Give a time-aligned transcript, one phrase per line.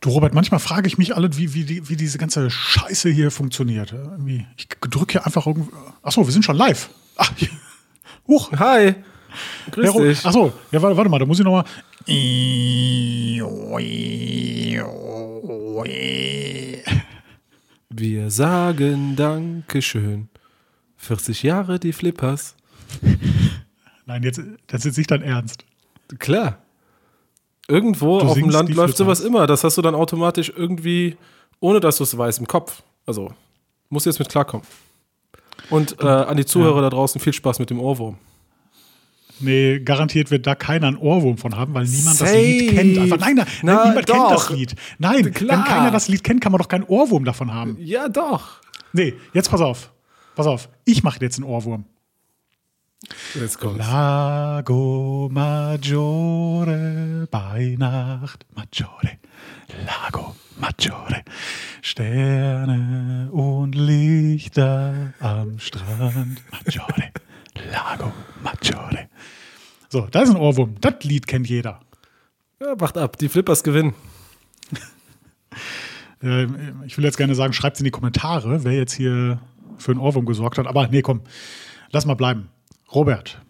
[0.00, 3.92] Du Robert, manchmal frage ich mich alle, wie, wie, wie diese ganze Scheiße hier funktioniert.
[3.92, 5.70] Irgendwie, ich drücke hier einfach irgendwie.
[6.02, 6.88] Achso, wir sind schon live.
[7.16, 7.50] Ach, hier.
[8.26, 8.50] Huch.
[8.52, 8.94] Hi.
[9.70, 10.24] Grüß Ja, dich.
[10.24, 11.64] Achso, ja, warte, warte mal, da muss ich nochmal.
[17.90, 20.28] Wir sagen Dankeschön.
[20.96, 22.56] 40 Jahre die Flippers.
[24.06, 25.64] Nein, jetzt, das ist nicht dein Ernst.
[26.18, 26.58] Klar.
[27.68, 29.46] Irgendwo Du auf dem Land läuft sowas immer.
[29.46, 31.16] Das hast du dann automatisch irgendwie,
[31.60, 32.82] ohne dass du es weißt, im Kopf.
[33.06, 33.32] Also,
[33.88, 34.66] musst jetzt mit klarkommen.
[35.68, 38.18] Und äh, an die Zuhörer da draußen viel Spaß mit dem Ohrwurm.
[39.42, 42.36] Nee, garantiert wird da keiner einen Ohrwurm von haben, weil niemand das Safe.
[42.42, 42.98] Lied kennt.
[42.98, 44.30] Einfach, nein, nein, Na, niemand kennt doch.
[44.48, 44.74] das Lied.
[44.98, 45.58] Nein, Klar.
[45.58, 47.76] wenn keiner das Lied kennt, kann man doch keinen Ohrwurm davon haben.
[47.80, 48.60] Ja, doch.
[48.92, 49.90] Nee, jetzt pass auf.
[50.34, 50.68] Pass auf.
[50.84, 51.84] Ich mache jetzt einen Ohrwurm.
[53.34, 53.78] Jetzt kommt's.
[53.78, 58.44] Lago Maggiore bei Nacht.
[58.54, 59.18] Maggiore.
[59.86, 61.24] Lago Maggiore.
[61.80, 66.42] Sterne und Lichter am Strand.
[66.50, 67.10] Maggiore.
[67.72, 68.12] Lago
[68.42, 69.08] Maggiore.
[69.88, 70.74] So, da ist ein Ohrwurm.
[70.80, 71.80] Das Lied kennt jeder.
[72.60, 73.94] Ja, wacht ab, die Flippers gewinnen.
[76.22, 79.40] Ähm, Ich will jetzt gerne sagen, schreibt in die Kommentare, wer jetzt hier
[79.78, 80.66] für einen Ohrwurm gesorgt hat.
[80.66, 81.22] Aber nee, komm,
[81.92, 82.50] lass mal bleiben.
[82.92, 83.40] Robert,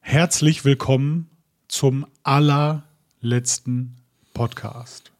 [0.00, 1.30] herzlich willkommen
[1.68, 3.94] zum allerletzten
[4.34, 5.12] Podcast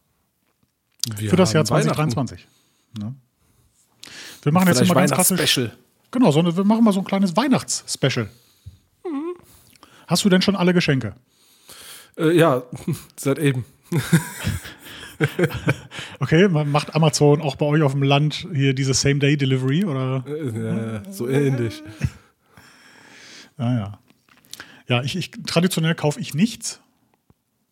[1.15, 2.11] Wir für das Jahr haben Weihnachten.
[2.11, 2.47] 2023.
[2.99, 3.15] Ne?
[4.43, 5.37] Wir machen jetzt immer ganz klassisch.
[5.37, 5.77] Weihnachtsspecial.
[6.11, 8.29] Genau, so, wir machen mal so ein kleines Weihnachts-Special.
[10.07, 11.15] Hast du denn schon alle Geschenke?
[12.17, 12.63] Äh, ja,
[13.15, 13.63] seit eben.
[16.19, 20.25] Okay, man macht Amazon auch bei euch auf dem Land hier diese Same-Day-Delivery oder?
[20.25, 21.83] Äh, so ähnlich.
[23.57, 23.99] Ja, ja.
[24.87, 26.81] Ja, ich, ich traditionell kaufe ich nichts.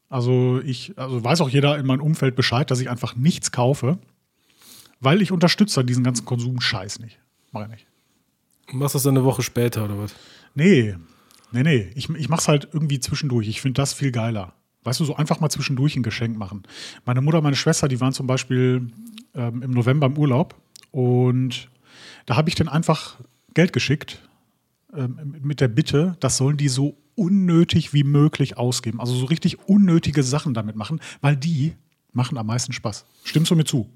[0.10, 4.00] Also ich, also weiß auch jeder in meinem Umfeld Bescheid, dass ich einfach nichts kaufe,
[5.00, 7.20] weil ich unterstütze diesen ganzen Konsum-Scheiß nicht.
[7.52, 7.88] Mach ich nicht.
[8.72, 10.16] Machst du das dann eine Woche später oder was?
[10.56, 10.96] Nee,
[11.52, 11.92] nee, nee.
[11.96, 13.48] Ich, ich mach's halt irgendwie zwischendurch.
[13.48, 14.54] Ich finde das viel geiler.
[14.84, 16.64] Weißt du, so einfach mal zwischendurch ein Geschenk machen.
[17.06, 18.92] Meine Mutter, meine Schwester, die waren zum Beispiel
[19.36, 20.56] ähm, im November im Urlaub
[20.92, 21.70] und
[22.26, 23.18] da habe ich dann einfach
[23.54, 24.22] Geld geschickt
[24.92, 29.00] mit der Bitte, das sollen die so unnötig wie möglich ausgeben.
[29.00, 31.76] Also so richtig unnötige Sachen damit machen, weil die
[32.12, 33.06] machen am meisten Spaß.
[33.24, 33.90] Stimmst du mir zu?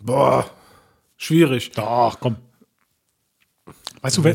[0.00, 0.50] Boah,
[1.16, 1.70] schwierig.
[1.72, 2.36] Doch, komm.
[4.00, 4.34] Weißt du, wenn,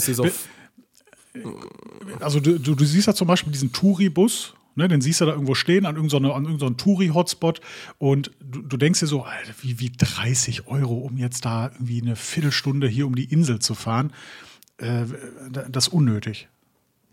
[2.20, 5.32] also du, du, du siehst ja zum Beispiel diesen Touri-Bus, ne, den siehst du da
[5.32, 7.62] irgendwo stehen an irgendeinem irgendeinem Touri-Hotspot
[7.98, 12.02] und du, du denkst dir so, Alter, wie, wie 30 Euro, um jetzt da irgendwie
[12.02, 14.12] eine Viertelstunde hier um die Insel zu fahren,
[14.78, 15.06] äh,
[15.70, 16.48] das ist unnötig.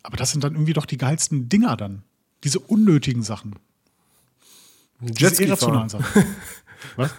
[0.03, 2.03] Aber das sind dann irgendwie doch die geilsten Dinger dann.
[2.45, 3.55] Diese unnötigen Sachen.
[5.01, 6.03] Jetski irrationalen fahren.
[6.03, 6.25] Sachen.
[6.97, 7.15] Was?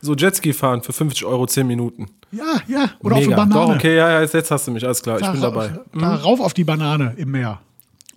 [0.00, 2.06] So Jetski fahren für 50 Euro 10 Minuten.
[2.30, 2.90] Ja, ja.
[3.00, 3.36] Oder auf Mega.
[3.42, 3.66] eine Banane.
[3.72, 5.50] Doch, okay, ja, ja, jetzt, jetzt hast du mich, alles klar, ich da, bin ra-
[5.50, 5.80] dabei.
[5.94, 7.60] Da rauf auf die Banane im Meer.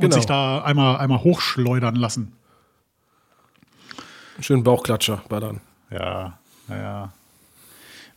[0.05, 0.15] Und Genau.
[0.15, 2.33] sich da einmal, einmal hochschleudern lassen.
[4.39, 5.61] Schön Bauchklatscher bei dann.
[5.91, 7.13] Ja, naja.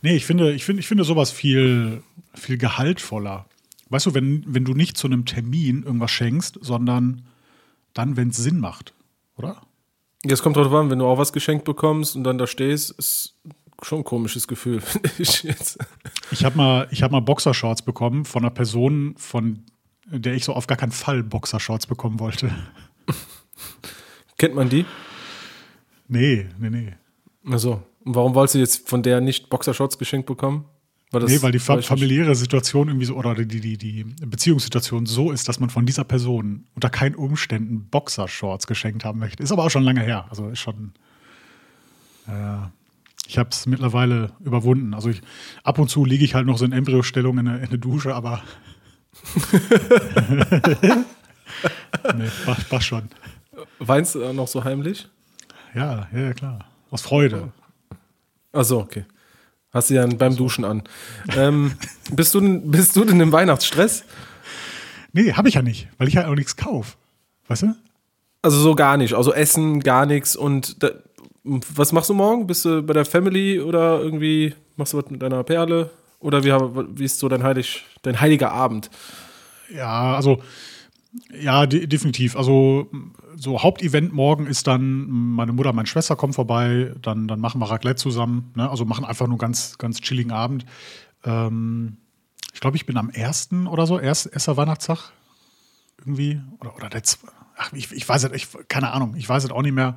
[0.01, 2.01] Nee, ich finde, ich finde, ich finde sowas viel,
[2.33, 3.45] viel gehaltvoller.
[3.89, 7.25] Weißt du, wenn, wenn du nicht zu einem Termin irgendwas schenkst, sondern
[7.93, 8.93] dann, wenn es Sinn macht,
[9.37, 9.61] oder?
[10.23, 13.35] Jetzt kommt drauf an, wenn du auch was geschenkt bekommst und dann da stehst, ist
[13.83, 14.81] schon ein komisches Gefühl.
[16.31, 19.63] Ich habe mal, ich hab mal Boxershorts bekommen von einer Person, von
[20.05, 22.51] der ich so auf gar keinen Fall Boxershorts bekommen wollte.
[24.37, 24.85] Kennt man die?
[26.07, 26.93] Nee, nee, nee.
[27.49, 30.65] Also, und warum wolltest du jetzt von der nicht Boxershorts geschenkt bekommen?
[31.11, 31.99] Weil nee, weil die fa weiß ich nicht.
[31.99, 36.03] familiäre Situation irgendwie so, oder die, die, die Beziehungssituation so ist, dass man von dieser
[36.03, 39.41] Person unter keinen Umständen Boxershorts geschenkt haben möchte.
[39.41, 40.25] Ist aber auch schon lange her.
[40.29, 40.93] Also ist schon.
[42.27, 42.71] Ja,
[43.27, 44.93] ich habe es mittlerweile überwunden.
[44.93, 45.21] Also ich,
[45.63, 48.13] ab und zu liege ich halt noch so in Embryostellung in der, in der Dusche,
[48.13, 48.41] aber.
[52.15, 53.03] Nee, passt, passt schon.
[53.79, 55.07] Weinst du noch so heimlich?
[55.73, 56.59] Ja, ja, klar.
[56.91, 57.51] Aus Freude.
[58.53, 59.05] Achso, okay.
[59.73, 60.83] Hast du ja beim Duschen an.
[61.35, 61.73] Ähm,
[62.11, 64.05] bist, du, denn- bist du denn im Weihnachtsstress?
[65.11, 66.95] Nee, habe ich ja nicht, weil ich ja auch nichts kaufe.
[67.47, 67.75] Weißt du?
[68.41, 69.13] Also so gar nicht.
[69.13, 70.35] Also Essen, gar nichts.
[70.35, 70.91] Und da,
[71.43, 72.47] was machst du morgen?
[72.47, 75.89] Bist du bei der Family oder irgendwie machst du was mit deiner Perle?
[76.19, 76.51] Oder wie,
[76.97, 78.89] wie ist so dein, heilig, dein heiliger Abend?
[79.73, 80.41] Ja, also
[81.39, 82.35] ja, de definitiv.
[82.35, 82.89] Also
[83.35, 87.69] so Hauptevent morgen ist dann, meine Mutter, meine Schwester kommen vorbei, dann, dann machen wir
[87.69, 88.51] Raclette zusammen.
[88.55, 88.69] Ne?
[88.69, 90.65] Also machen einfach nur ganz, ganz chilligen Abend.
[91.23, 91.97] Ähm,
[92.53, 95.11] ich glaube, ich bin am ersten oder so, erst, erster Weihnachtstag
[95.99, 96.41] irgendwie.
[96.59, 97.01] Oder, oder der,
[97.57, 99.95] ach, ich, ich weiß es, ich, keine Ahnung, ich weiß es auch nicht mehr.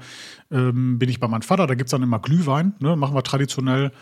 [0.50, 2.96] Ähm, bin ich bei meinem Vater, da gibt es dann immer Glühwein, ne?
[2.96, 3.92] machen wir traditionell.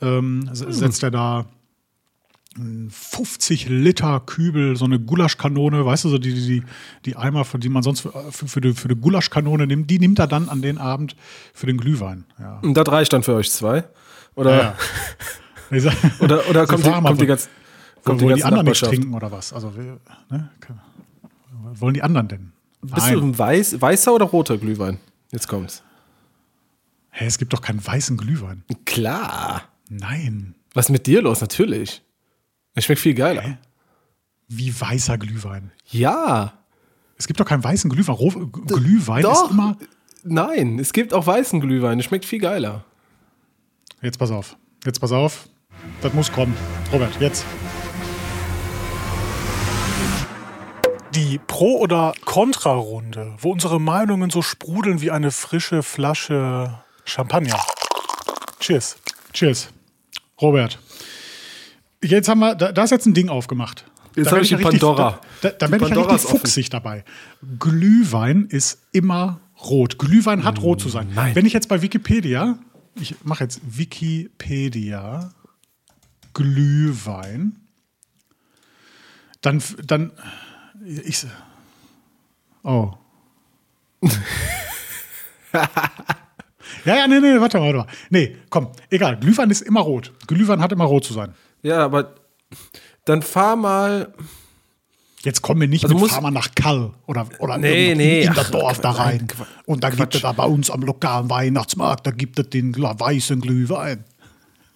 [0.00, 1.46] Ähm, s- setzt er da
[2.56, 6.62] einen 50 Liter Kübel, so eine Gulaschkanone, weißt du, so die, die,
[7.04, 9.98] die Eimer, für die man sonst für, für, für, die, für die Gulaschkanone nimmt, die
[10.00, 11.14] nimmt er dann an den Abend
[11.54, 12.24] für den Glühwein.
[12.40, 12.58] Ja.
[12.60, 13.84] Und das reicht dann für euch zwei?
[14.34, 14.76] Oder, Ja.
[15.80, 17.48] Sag- oder, oder kommt, die, kommt die ganze,
[18.02, 18.90] kommt die wollen die anderen Nachbarschaft?
[18.92, 19.52] trinken oder was?
[19.52, 20.50] Also, ne?
[21.62, 22.52] Was wollen die anderen denn?
[22.82, 24.98] Bist du ein weiß, weißer oder roter Glühwein?
[25.30, 25.84] Jetzt kommt's.
[27.10, 28.64] Hä, es gibt doch keinen weißen Glühwein.
[28.86, 29.62] Klar.
[29.90, 30.54] Nein.
[30.72, 31.40] Was ist mit dir los?
[31.40, 32.02] Natürlich.
[32.74, 33.42] Es schmeckt viel geiler.
[33.42, 33.58] Hä?
[34.48, 35.72] Wie weißer Glühwein.
[35.90, 36.54] Ja.
[37.18, 38.14] Es gibt doch keinen weißen Glühwein.
[38.14, 39.44] Ro Glühwein Doch.
[39.46, 39.76] ist immer.
[40.22, 41.98] Nein, es gibt auch weißen Glühwein.
[41.98, 42.84] Es schmeckt viel geiler.
[44.00, 44.56] Jetzt pass auf.
[44.84, 45.48] Jetzt pass auf.
[46.02, 46.56] Das muss kommen.
[46.92, 47.44] Robert, jetzt.
[51.14, 57.58] Die Pro- oder Kontra-Runde, wo unsere Meinungen so sprudeln wie eine frische Flasche Champagner.
[58.60, 58.96] Cheers.
[59.32, 59.68] Cheers.
[60.40, 60.78] Robert.
[62.02, 63.84] Jetzt haben wir, da, da ist jetzt ein Ding aufgemacht.
[64.16, 65.20] Jetzt habe ich die richtig- Pandora.
[65.40, 66.38] Da, da, da bin ich richtig ist offen.
[66.38, 67.04] fuchsig dabei.
[67.58, 69.98] Glühwein ist immer rot.
[69.98, 71.10] Glühwein hat rot zu sein.
[71.14, 71.34] Nein.
[71.34, 72.58] Wenn ich jetzt bei Wikipedia,
[72.94, 75.32] ich mache jetzt Wikipedia,
[76.34, 77.56] Glühwein,
[79.42, 80.12] dann, dann,
[80.84, 81.26] ich,
[82.62, 82.92] oh.
[86.84, 87.86] ja, ja, nee, nee, warte mal, warte mal.
[88.10, 89.18] Nee, komm, egal.
[89.18, 90.12] Glühwein ist immer rot.
[90.26, 91.34] Glühwein hat immer rot zu sein.
[91.62, 92.14] Ja, aber
[93.04, 94.12] dann fahr mal.
[95.22, 98.28] Jetzt kommen wir nicht Also mit Fahr mal nach Kall oder, oder Nee, nee, in,
[98.28, 99.26] in das Dorf da rein.
[99.26, 99.48] Quatsch.
[99.66, 103.40] Und da gibt es da bei uns am lokalen Weihnachtsmarkt, da gibt es den weißen
[103.40, 104.04] Glühwein.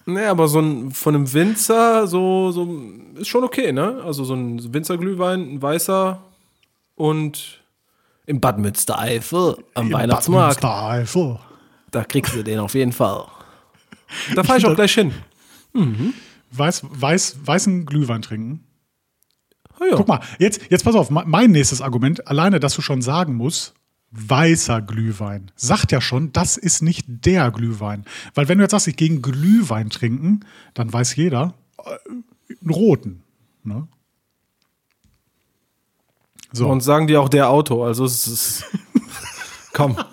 [0.05, 2.67] Nee, aber so ein von einem Winzer, so, so
[3.15, 4.03] ist schon okay, ne?
[4.05, 6.21] Also so ein Winzerglühwein, ein weißer
[6.95, 7.63] und
[8.27, 10.61] im Bad Münstereifel am Im Weihnachtsmarkt.
[10.61, 11.39] Bad Münstereifel.
[11.95, 13.25] Da kriegst du den auf jeden Fall.
[14.35, 15.13] Da fahre ich auch gleich hin.
[16.51, 18.65] Weiß, weiß, weißen Glühwein trinken.
[19.79, 19.95] Oh ja.
[19.95, 23.35] Guck mal, jetzt, jetzt pass auf, me- mein nächstes Argument, alleine, dass du schon sagen
[23.35, 23.75] musst,
[24.11, 28.03] weißer Glühwein, sagt ja schon, das ist nicht der Glühwein.
[28.33, 30.41] Weil wenn du jetzt sagst, ich gehe einen Glühwein trinken,
[30.73, 31.91] dann weiß jeder, äh,
[32.61, 33.23] einen roten.
[33.63, 33.87] Ne?
[36.51, 36.67] So.
[36.67, 38.65] Und sagen die auch der Auto, also es ist.
[39.71, 39.95] Komm.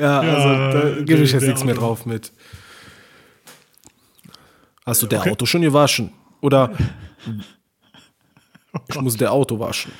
[0.00, 1.84] ja, also da gebe ich jetzt nichts mehr Auto.
[1.86, 2.32] drauf mit.
[4.84, 5.30] Hast du der Okay.
[5.30, 6.12] Auto schon gewaschen?
[6.40, 6.72] Oder
[8.88, 9.92] ich muss der Auto waschen.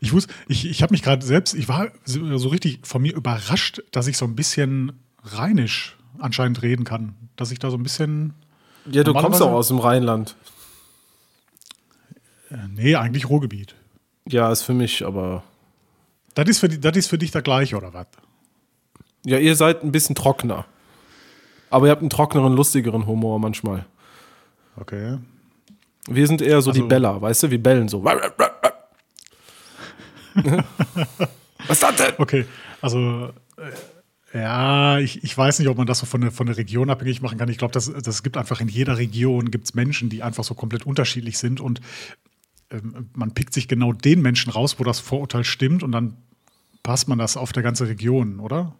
[0.00, 3.82] Ich wusste, ich, ich habe mich gerade selbst, ich war so richtig von mir überrascht,
[3.90, 4.92] dass ich so ein bisschen
[5.24, 7.14] rheinisch anscheinend reden kann.
[7.36, 8.34] Dass ich da so ein bisschen.
[8.90, 10.36] Ja, du kommst auch aus dem Rheinland.
[12.50, 13.74] Äh, nee, eigentlich Ruhrgebiet.
[14.28, 15.42] Ja, ist für mich, aber.
[16.38, 18.06] Das ist für, die- das ist für dich das gleiche, oder was?
[19.24, 20.66] Ja, ihr seid ein bisschen trockener.
[21.68, 23.84] Aber ihr habt einen trockneren, lustigeren Humor manchmal.
[24.76, 25.18] Okay.
[26.08, 27.50] Wir sind eher so die Also- Beller, weißt du?
[27.50, 28.04] Wir bellen so.
[28.04, 28.22] Was
[31.70, 32.14] ist das denn?
[32.18, 32.44] Okay,
[32.80, 33.32] also.
[33.56, 33.72] Äh,
[34.38, 37.20] ja, ich, ich weiß nicht, ob man das so von der, von der Region abhängig
[37.22, 37.48] machen kann.
[37.48, 40.84] Ich glaube, das, das gibt einfach in jeder Region gibt's Menschen, die einfach so komplett
[40.86, 41.80] unterschiedlich sind und
[42.70, 46.18] ähm, man pickt sich genau den Menschen raus, wo das Vorurteil stimmt und dann
[46.82, 48.74] passt man das auf der ganze Region, oder?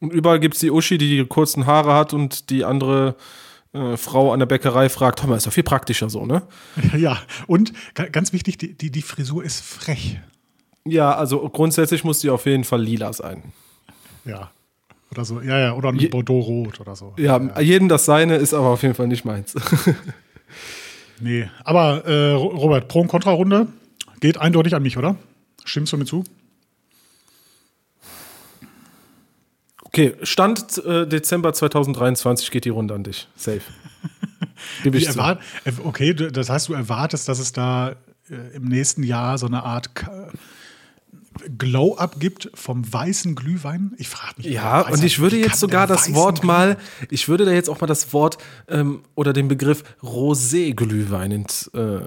[0.00, 3.16] Und überall gibt es die Uschi, die die kurzen Haare hat und die andere
[3.72, 6.42] äh, Frau an der Bäckerei fragt, Thomas, ist doch viel praktischer so, ne?
[6.96, 10.18] Ja, und ga- ganz wichtig, die, die, die Frisur ist frech.
[10.86, 13.42] Ja, also grundsätzlich muss die auf jeden Fall lila sein.
[14.24, 14.50] Ja.
[15.10, 17.12] Oder so, ja, ja, oder ein Je- Bordeaux-Rot oder so.
[17.18, 19.54] Ja, jeden das seine, ist aber auf jeden Fall nicht meins.
[21.20, 23.66] Nee, aber äh, Ro- Robert, Pro- und Kontra-Runde
[24.20, 25.16] geht eindeutig an mich, oder?
[25.64, 26.24] Stimmst du mir zu?
[29.92, 33.26] Okay, Stand äh, Dezember 2023 geht die Runde an dich.
[33.34, 33.60] Safe.
[34.84, 35.18] Gib Ich ich zu.
[35.18, 37.90] erwart, äh, okay, das heißt, du erwartest, dass es da
[38.30, 39.90] äh, im nächsten Jahr so eine Art
[41.58, 43.92] Glow-Up gibt vom weißen Glühwein?
[43.96, 44.46] Ich frage mich.
[44.46, 46.76] Ja, und ich würde jetzt sogar das Wort mal,
[47.10, 52.00] ich würde da jetzt auch mal das Wort ähm, oder den Begriff Rosé-Glühwein ins, äh,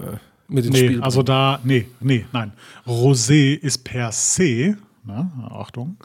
[0.48, 2.54] mit ins Nee, Spiel also da, nee, nee, nein.
[2.88, 5.98] Rosé ist per se, ne, Achtung,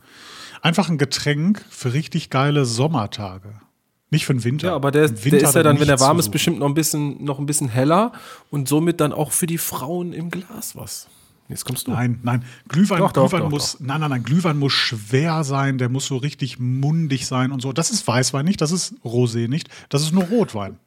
[0.62, 3.60] einfach ein Getränk für richtig geile Sommertage.
[4.10, 4.68] Nicht für den Winter.
[4.68, 6.66] Ja, aber der, Im der Winter ist ja dann, wenn er warm ist, bestimmt noch
[6.66, 8.12] ein bisschen, noch ein bisschen heller
[8.50, 11.08] und somit dann auch für die Frauen im Glas was.
[11.48, 11.92] Jetzt kommst du.
[11.92, 12.44] Nein, nein.
[12.68, 16.06] Glühwein, Doch, doch, Glühwein doch, muss, nein, nein, nein, Glühwein muss schwer sein, der muss
[16.06, 17.72] so richtig mundig sein und so.
[17.72, 20.78] Das ist Weißwein nicht, das ist Rosé nicht, das ist nur Rotwein.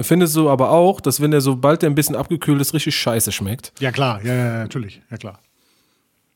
[0.00, 3.30] findest du aber auch, dass wenn der sobald der ein bisschen abgekühlt ist, richtig scheiße
[3.30, 3.72] schmeckt?
[3.78, 5.40] Ja, klar, ja, ja, natürlich, ja klar.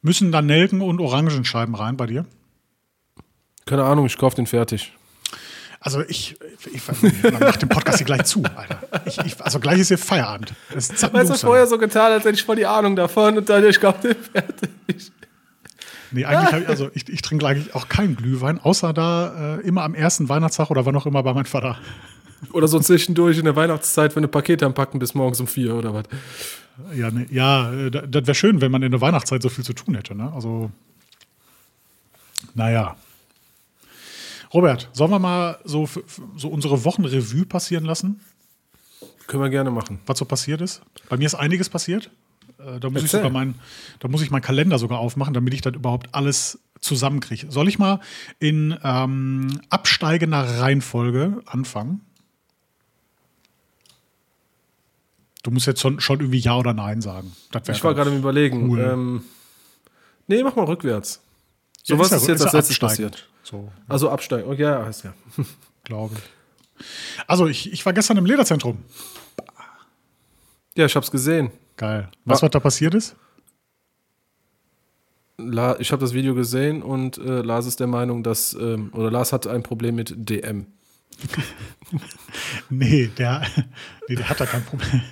[0.02, 2.26] Müssen da Nelken und Orangenscheiben rein bei dir?
[3.66, 4.92] Keine Ahnung, ich kaufe den fertig.
[5.82, 6.36] Also ich,
[6.72, 8.80] ich, ich mach den Podcast hier gleich zu, Alter.
[9.06, 10.52] Ich, ich, also gleich ist hier Feierabend.
[10.74, 13.48] Das ist Weißt du, vorher so getan, als hätte ich voll die Ahnung davon und
[13.48, 15.10] dann ich kaufe den fertig.
[16.12, 19.60] Nee, eigentlich habe ich, also ich, ich trinke eigentlich auch keinen Glühwein, außer da äh,
[19.60, 21.78] immer am ersten Weihnachtstag oder wann auch immer bei meinem Vater.
[22.52, 25.94] Oder so zwischendurch in der Weihnachtszeit, wenn du Pakete anpacken bis morgens um vier oder
[25.94, 26.04] was.
[26.94, 29.72] Ja, ne, ja äh, das wäre schön, wenn man in der Weihnachtszeit so viel zu
[29.72, 30.14] tun hätte.
[30.14, 30.30] Ne?
[30.34, 30.70] Also,
[32.54, 32.96] naja.
[34.52, 35.88] Robert, sollen wir mal so,
[36.36, 38.20] so unsere Wochenrevue passieren lassen?
[39.26, 40.00] Können wir gerne machen.
[40.06, 40.82] Was so passiert ist?
[41.08, 42.10] Bei mir ist einiges passiert.
[42.58, 43.54] Äh, da muss, ich sogar mein,
[44.00, 47.50] da muss ich meinen Kalender sogar aufmachen, damit ich das überhaupt alles zusammenkriege.
[47.50, 48.00] Soll ich mal
[48.40, 52.00] in ähm, absteigender Reihenfolge anfangen?
[55.42, 57.32] Du musst jetzt schon, schon irgendwie Ja oder Nein sagen.
[57.68, 58.68] ich war gerade im Überlegen.
[58.68, 58.80] Cool.
[58.80, 59.24] Ähm,
[60.26, 61.22] nee, mach mal rückwärts.
[61.82, 63.29] So ja, was ist, ist jetzt als letztes passiert.
[63.42, 63.72] So.
[63.88, 64.50] Also absteigen.
[64.50, 65.14] Okay, ja, heißt ja.
[65.84, 66.84] Glaube ich.
[67.26, 68.78] Also, ich, ich war gestern im Lederzentrum.
[70.76, 71.50] Ja, ich hab's gesehen.
[71.76, 72.08] Geil.
[72.24, 73.16] Was, was da passiert ist?
[75.36, 79.10] La, ich habe das Video gesehen und äh, Lars ist der Meinung, dass, ähm, oder
[79.10, 80.66] Lars hat ein Problem mit DM.
[82.70, 83.42] nee, der,
[84.08, 85.02] nee, der hat da kein Problem.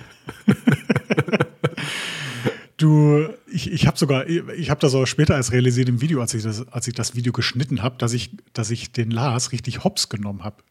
[2.79, 6.33] Du, ich, ich habe sogar, ich habe das auch später erst realisiert im Video, als
[6.33, 9.83] ich das, als ich das Video geschnitten habe, dass ich, dass ich den Lars richtig
[9.83, 10.63] hops genommen habe.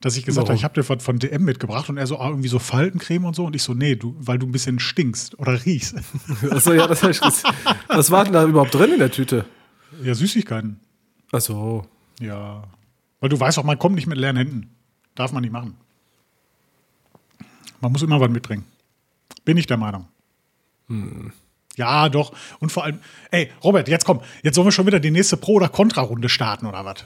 [0.00, 2.28] Dass ich gesagt habe, ich habe dir von, von, DM mitgebracht und er so ah,
[2.28, 5.36] irgendwie so Faltencreme und so und ich so, nee, du, weil du ein bisschen stinkst
[5.40, 5.96] oder riechst.
[6.50, 7.52] Achso, ja, das gesehen.
[7.88, 9.44] Was war denn da überhaupt drin in der Tüte?
[10.04, 10.78] Ja, Süßigkeiten.
[11.32, 11.84] Achso.
[12.20, 12.62] Ja.
[13.18, 14.70] Weil du weißt auch, man kommt nicht mit leeren Händen.
[15.16, 15.74] Darf man nicht machen.
[17.80, 18.64] Man muss immer was mitbringen.
[19.44, 20.06] Bin ich der Meinung.
[20.88, 21.32] Hm.
[21.76, 22.32] Ja, doch.
[22.58, 22.98] Und vor allem,
[23.30, 26.66] ey, Robert, jetzt komm, jetzt sollen wir schon wieder die nächste Pro- oder Kontra-Runde starten,
[26.66, 27.04] oder was?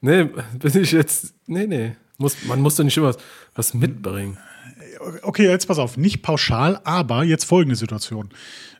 [0.00, 1.34] Nee, bin ich jetzt.
[1.46, 1.96] Nee, nee.
[2.16, 3.14] Muss, man muss doch nicht immer
[3.54, 4.38] was mitbringen.
[5.22, 8.30] Okay, jetzt pass auf, nicht pauschal, aber jetzt folgende Situation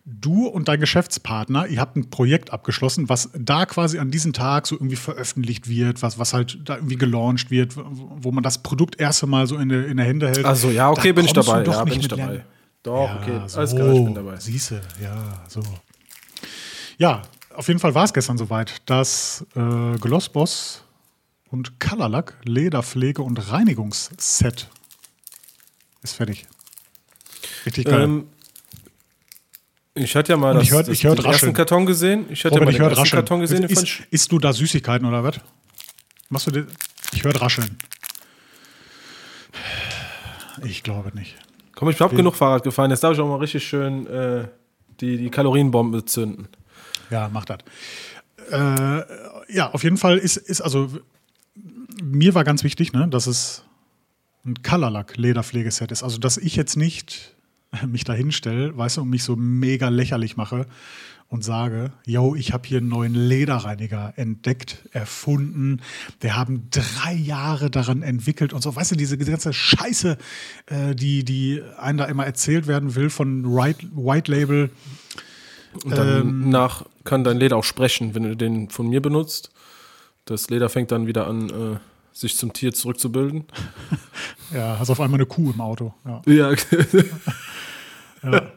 [0.05, 4.67] du und dein Geschäftspartner, ihr habt ein Projekt abgeschlossen, was da quasi an diesem Tag
[4.67, 9.01] so irgendwie veröffentlicht wird, was, was halt da irgendwie gelauncht wird, wo man das Produkt
[9.01, 10.45] erste Mal so in der, in der Hände hält.
[10.45, 11.65] Also ja, okay, bin ich dabei.
[11.65, 12.23] Ja, bin ich dabei.
[12.23, 12.43] Lernen.
[12.85, 14.37] Doch, ja, okay, so, alles klar, ich bin dabei.
[14.39, 15.63] Siehste, ja, so.
[16.99, 17.23] Ja,
[17.55, 20.85] auf jeden Fall war es gestern soweit, dass äh, Glossboss
[21.51, 24.69] und Colorlack Lederpflege und Reinigungsset
[26.03, 26.47] ist fertig.
[27.65, 28.03] Richtig geil.
[28.03, 28.29] Ähm,
[29.95, 32.27] ich hatte ja mal das, ich hört, das, ich hört den ersten Karton gesehen.
[32.29, 33.63] Ich hatte Robert, ja mal den ersten Karton gesehen.
[33.63, 35.41] Ist, ist, isst du da Süßigkeiten oder was?
[36.29, 36.67] Machst du den?
[37.13, 37.79] Ich höre rascheln.
[40.65, 41.37] Ich glaube nicht.
[41.75, 42.91] Komm, ich habe genug Fahrrad gefahren.
[42.91, 44.49] Jetzt darf ich auch mal richtig schön äh,
[45.01, 46.49] die, die Kalorienbombe zünden.
[47.11, 47.59] Ja, mach das.
[48.51, 49.03] Äh,
[49.53, 50.91] ja, auf jeden Fall ist, ist also
[52.03, 53.65] mir war ganz wichtig, ne, dass es
[54.45, 56.03] ein Colorlack Lederpflegeset ist.
[56.03, 57.35] Also, dass ich jetzt nicht
[57.87, 60.67] mich da hinstelle, weißt du, und mich so mega lächerlich mache
[61.35, 65.81] und sage, yo, ich habe hier einen neuen Lederreiniger entdeckt, erfunden.
[66.21, 68.77] Wir haben drei Jahre daran entwickelt und so.
[68.77, 70.17] Weißt du, diese ganze Scheiße,
[70.67, 74.71] äh, die, die einem da immer erzählt werden will von White, White Label.
[75.83, 76.69] Und dann ähm,
[77.03, 79.51] kann dein Leder auch sprechen, wenn du den von mir benutzt.
[80.27, 81.79] Das Leder fängt dann wieder an, äh,
[82.13, 83.47] sich zum Tier zurückzubilden.
[84.55, 85.95] ja, hast auf einmal eine Kuh im Auto.
[86.05, 86.23] Ja.
[86.27, 86.53] ja.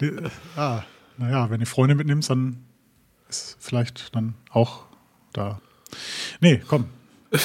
[0.00, 0.14] Ja.
[0.54, 0.82] ah,
[1.18, 2.64] naja, wenn du Freunde mitnimmst, dann
[3.28, 4.84] ist vielleicht dann auch
[5.32, 5.60] da.
[6.40, 6.86] Nee, komm.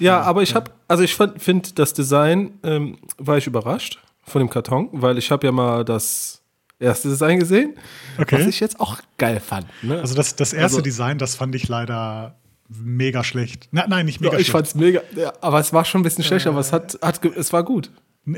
[0.00, 4.50] ja, aber ich habe, also ich finde das Design, ähm, war ich überrascht von dem
[4.50, 6.42] Karton, weil ich habe ja mal das
[6.78, 7.74] erste Design gesehen,
[8.18, 8.40] okay.
[8.40, 9.66] was ich jetzt auch geil fand.
[9.82, 10.00] Ne?
[10.00, 12.36] Also das, das erste also, Design, das fand ich leider
[12.68, 13.68] mega schlecht.
[13.70, 14.66] Na, nein, nicht mega ja, ich schlecht.
[14.66, 16.98] Ich fand's mega, ja, aber es war schon ein bisschen schlecht, äh, aber es hat,
[17.00, 17.90] hat, es war gut.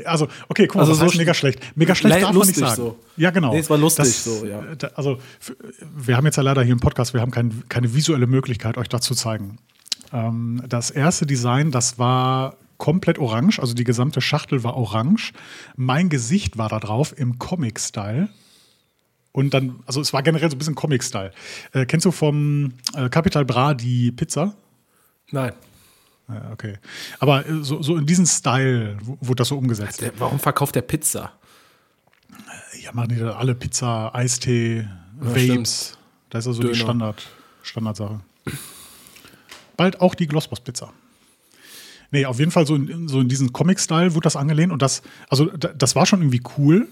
[0.03, 1.59] Also, okay, guck mal, also das so heißt mega schlecht.
[1.75, 2.75] Mega schlecht darf man nicht sagen.
[2.75, 2.99] So.
[3.17, 3.53] Ja, genau.
[3.53, 4.63] Nee, es war lustig das, so, ja.
[4.95, 5.19] Also,
[5.95, 8.89] wir haben jetzt ja leider hier im Podcast, wir haben kein, keine visuelle Möglichkeit, euch
[8.89, 9.57] das zu zeigen.
[10.11, 15.33] Ähm, das erste Design, das war komplett orange, also die gesamte Schachtel war orange.
[15.75, 18.29] Mein Gesicht war da drauf im Comic-Style.
[19.31, 21.31] Und dann, also es war generell so ein bisschen Comic-Style.
[21.73, 24.55] Äh, kennst du vom äh, Capital Bra die Pizza?
[25.31, 25.51] Nein.
[26.27, 26.77] Ja, okay.
[27.19, 30.01] Aber äh, so, so in diesem Style wurde das so umgesetzt.
[30.01, 31.33] Der, warum verkauft der Pizza?
[32.81, 34.87] Ja, machen die da alle Pizza, Eistee, ja,
[35.19, 35.97] Vapes.
[36.29, 36.73] Das ist also Döner.
[36.73, 37.27] die Standard,
[37.63, 38.19] Standardsache.
[39.77, 40.91] Bald auch die Glossboss Pizza.
[42.11, 45.01] Nee, auf jeden Fall so in, so in diesen Comic-Style wurde das angelehnt und das,
[45.29, 46.87] also das war schon irgendwie cool.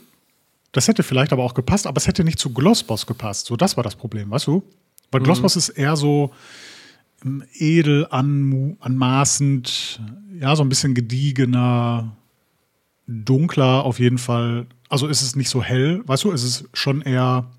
[0.71, 3.45] Das hätte vielleicht aber auch gepasst, aber es hätte nicht zu Glossboss gepasst.
[3.45, 4.63] So, das war das Problem, weißt du?
[5.11, 5.25] Weil mhm.
[5.25, 6.33] Glossboss ist eher so
[7.53, 10.01] edel, anmaßend,
[10.39, 12.15] ja, so ein bisschen gediegener,
[13.07, 14.67] dunkler auf jeden Fall.
[14.89, 17.49] Also ist es nicht so hell, weißt du, es ist schon eher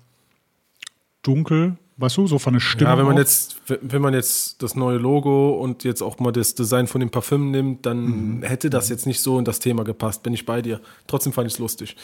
[1.21, 2.91] dunkel, weißt du, so von der Stimme.
[2.91, 6.55] Ja, wenn man jetzt, wenn man jetzt das neue Logo und jetzt auch mal das
[6.55, 8.43] Design von dem Parfüm nimmt, dann mhm.
[8.43, 10.81] hätte das jetzt nicht so in das Thema gepasst, bin ich bei dir.
[11.07, 11.95] Trotzdem fand ich es lustig.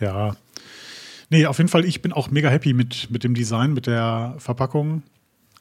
[0.00, 0.36] Ja.
[1.30, 4.34] Nee, auf jeden Fall, ich bin auch mega happy mit, mit dem Design, mit der
[4.38, 5.02] Verpackung.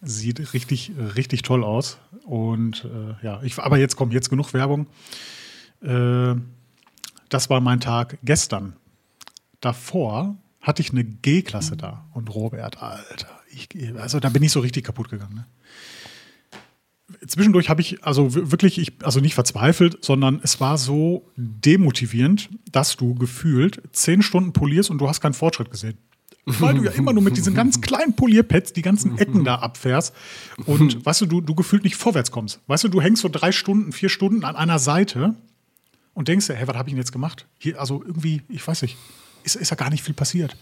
[0.02, 2.00] Sieht richtig, richtig toll aus.
[2.26, 4.88] Und äh, ja, ich, aber jetzt kommt jetzt genug Werbung.
[5.82, 6.36] Äh,
[7.30, 8.74] das war mein Tag gestern.
[9.60, 12.06] Davor hatte ich eine G-Klasse da.
[12.14, 15.36] Und Robert, Alter, ich, also da bin ich so richtig kaputt gegangen.
[15.36, 15.46] Ne?
[17.28, 22.96] Zwischendurch habe ich also wirklich, ich, also nicht verzweifelt, sondern es war so demotivierend, dass
[22.96, 25.98] du gefühlt zehn Stunden polierst und du hast keinen Fortschritt gesehen.
[26.46, 30.14] Weil du ja immer nur mit diesen ganz kleinen Polierpads die ganzen Ecken da abfährst
[30.66, 32.60] und weißt du, du, du gefühlt nicht vorwärts kommst.
[32.68, 35.36] Weißt du, du hängst so drei Stunden, vier Stunden an einer Seite
[36.14, 37.48] und denkst dir, hey, was habe ich denn jetzt gemacht?
[37.58, 38.98] Hier, also irgendwie, ich weiß nicht,
[39.44, 40.56] ist, ist ja gar nicht viel passiert.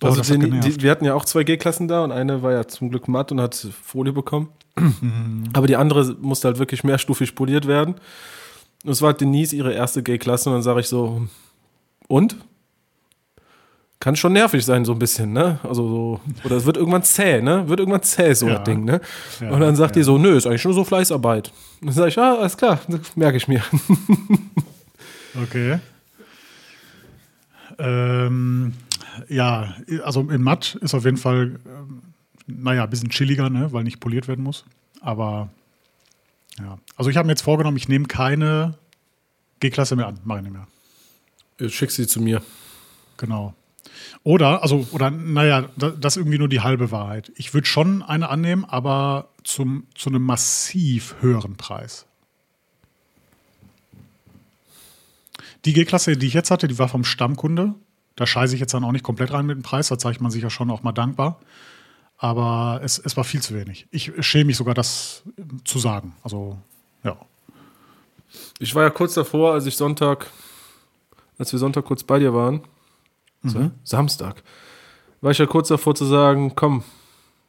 [0.00, 2.66] Boah, also den, die, wir hatten ja auch zwei G-Klassen da und eine war ja
[2.66, 4.48] zum Glück matt und hat Folie bekommen.
[4.78, 5.44] Mhm.
[5.52, 7.96] Aber die andere musste halt wirklich mehrstufig poliert werden.
[8.84, 11.26] Und es war Denise ihre erste G-Klasse und dann sage ich so,
[12.08, 12.36] und?
[14.00, 15.60] Kann schon nervig sein, so ein bisschen, ne?
[15.62, 17.68] Also so, oder es wird irgendwann zäh, ne?
[17.68, 18.54] Wird irgendwann zäh, so ja.
[18.54, 19.02] das Ding, ne?
[19.40, 20.00] Ja, und dann sagt ja.
[20.00, 21.52] die so, nö, ist eigentlich nur so Fleißarbeit.
[21.82, 23.62] Und dann sage ich, ah, alles klar, das merke ich mir.
[25.42, 25.78] Okay.
[27.78, 28.74] Ähm,
[29.28, 32.02] ja, also in Matt ist auf jeden Fall, ähm,
[32.46, 34.64] naja, ein bisschen chilliger, ne, weil nicht poliert werden muss.
[35.00, 35.50] Aber
[36.58, 38.74] ja, also ich habe mir jetzt vorgenommen, ich nehme keine
[39.60, 40.66] G-Klasse mehr an, mache ich nicht mehr.
[41.58, 42.42] Jetzt schick sie zu mir.
[43.16, 43.54] Genau.
[44.22, 47.32] Oder, also, oder, naja, das ist irgendwie nur die halbe Wahrheit.
[47.36, 52.06] Ich würde schon eine annehmen, aber zum, zu einem massiv höheren Preis.
[55.64, 57.74] Die G-Klasse, die ich jetzt hatte, die war vom Stammkunde.
[58.16, 60.30] Da scheiße ich jetzt dann auch nicht komplett rein mit dem Preis, da zeigt man
[60.30, 61.40] sich ja schon auch mal dankbar.
[62.18, 63.86] Aber es, es war viel zu wenig.
[63.90, 65.22] Ich schäme mich sogar, das
[65.64, 66.14] zu sagen.
[66.22, 66.58] Also,
[67.02, 67.16] ja.
[68.58, 70.26] Ich war ja kurz davor, als ich Sonntag,
[71.38, 72.60] als wir Sonntag kurz bei dir waren,
[73.42, 73.72] mhm.
[73.84, 74.42] Samstag,
[75.20, 76.82] war ich ja kurz davor zu sagen, komm,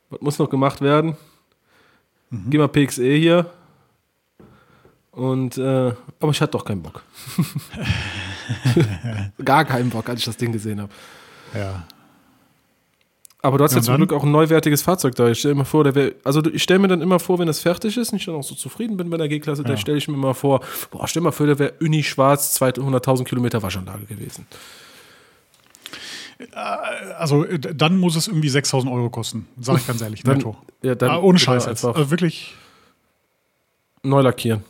[0.09, 1.15] was muss noch gemacht werden?
[2.29, 2.49] Mhm.
[2.49, 3.45] Geh mal PXE hier.
[5.11, 7.03] Und, äh, aber ich hatte doch keinen Bock.
[9.43, 10.91] Gar keinen Bock, als ich das Ding gesehen habe.
[11.53, 11.83] Ja.
[13.41, 15.29] Aber du hast ja, ja zum Glück auch ein neuwertiges Fahrzeug da.
[15.29, 17.59] Ich stelle mir vor, der wär, also ich stelle mir dann immer vor, wenn es
[17.59, 19.67] fertig ist und ich dann auch so zufrieden bin bei der G-Klasse, ja.
[19.67, 23.23] dann stelle ich mir immer vor, boah, stell mal vor, der wäre Uni schwarz 200.000
[23.23, 24.45] Kilometer Waschanlage gewesen.
[26.53, 30.57] Äh, also dann muss es irgendwie 6.000 Euro kosten, sage ich ganz ehrlich, dann, netto.
[30.81, 31.95] Ja, dann ah, ohne Scheiß einfach.
[31.95, 32.53] Also wirklich.
[34.03, 34.63] Neu lackieren.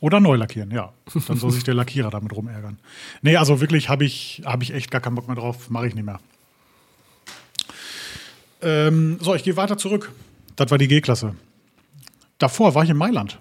[0.00, 0.92] Oder neu lackieren, ja.
[1.26, 2.78] Dann soll sich der Lackierer damit rumärgern.
[3.22, 5.70] Nee, also wirklich habe ich, hab ich echt gar keinen Bock mehr drauf.
[5.70, 6.20] Mache ich nicht mehr.
[8.62, 10.12] Ähm, so, ich gehe weiter zurück.
[10.56, 11.34] Das war die G-Klasse.
[12.38, 13.38] Davor war ich in Mailand.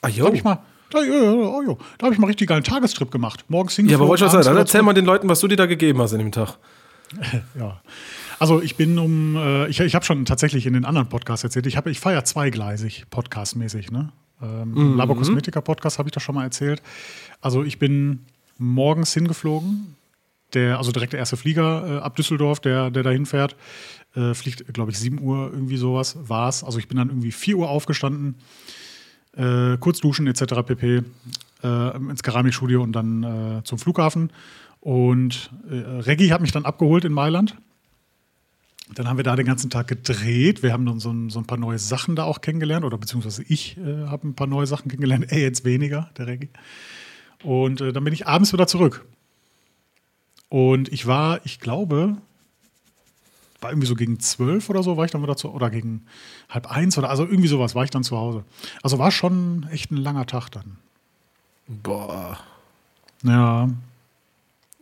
[0.00, 0.24] Ah, jo.
[0.24, 0.58] Da habe ich mal.
[0.92, 3.46] Da, oh, jo, da habe ich mal richtig geilen Tagestrip gemacht.
[3.48, 3.98] Morgens hingeflogen.
[3.98, 5.66] Ja, aber wollte ich was sagen, dann erzähl mal den Leuten, was du dir da
[5.66, 6.58] gegeben hast in dem Tag.
[7.58, 7.80] ja.
[8.38, 11.66] Also ich bin um, äh, ich, ich habe schon tatsächlich in den anderen Podcasts erzählt,
[11.66, 14.12] ich, ich ja zweigleisig, podcastmäßig, ne?
[14.42, 14.96] Ähm, mhm.
[14.96, 16.82] Labo Cosmetica Podcast habe ich das schon mal erzählt.
[17.40, 18.26] Also ich bin
[18.58, 19.96] morgens hingeflogen.
[20.54, 23.56] Der, also direkt der erste Flieger äh, ab Düsseldorf, der, der dahin fährt,
[24.14, 26.62] äh, fliegt, glaube ich, 7 Uhr irgendwie sowas war es.
[26.62, 28.34] Also ich bin dann irgendwie 4 Uhr aufgestanden,
[29.36, 30.62] äh, kurz duschen etc.
[30.66, 31.02] pp.
[31.62, 34.30] Äh, ins Keramikstudio und dann äh, zum Flughafen.
[34.80, 37.56] Und äh, Reggie hat mich dann abgeholt in Mailand
[38.94, 40.62] dann haben wir da den ganzen Tag gedreht.
[40.62, 43.42] Wir haben dann so ein, so ein paar neue Sachen da auch kennengelernt, oder beziehungsweise
[43.48, 45.26] ich äh, habe ein paar neue Sachen kennengelernt.
[45.30, 46.50] Er jetzt weniger, der Reggie.
[47.42, 49.04] Und äh, dann bin ich abends wieder zurück.
[50.48, 52.16] Und ich war, ich glaube,
[53.62, 56.02] war irgendwie so gegen zwölf oder so, war ich dann wieder zu, oder gegen
[56.48, 58.44] halb eins oder also irgendwie sowas war ich dann zu Hause.
[58.82, 60.78] Also war schon echt ein langer Tag dann.
[61.68, 62.38] Boah.
[63.22, 63.68] Ja.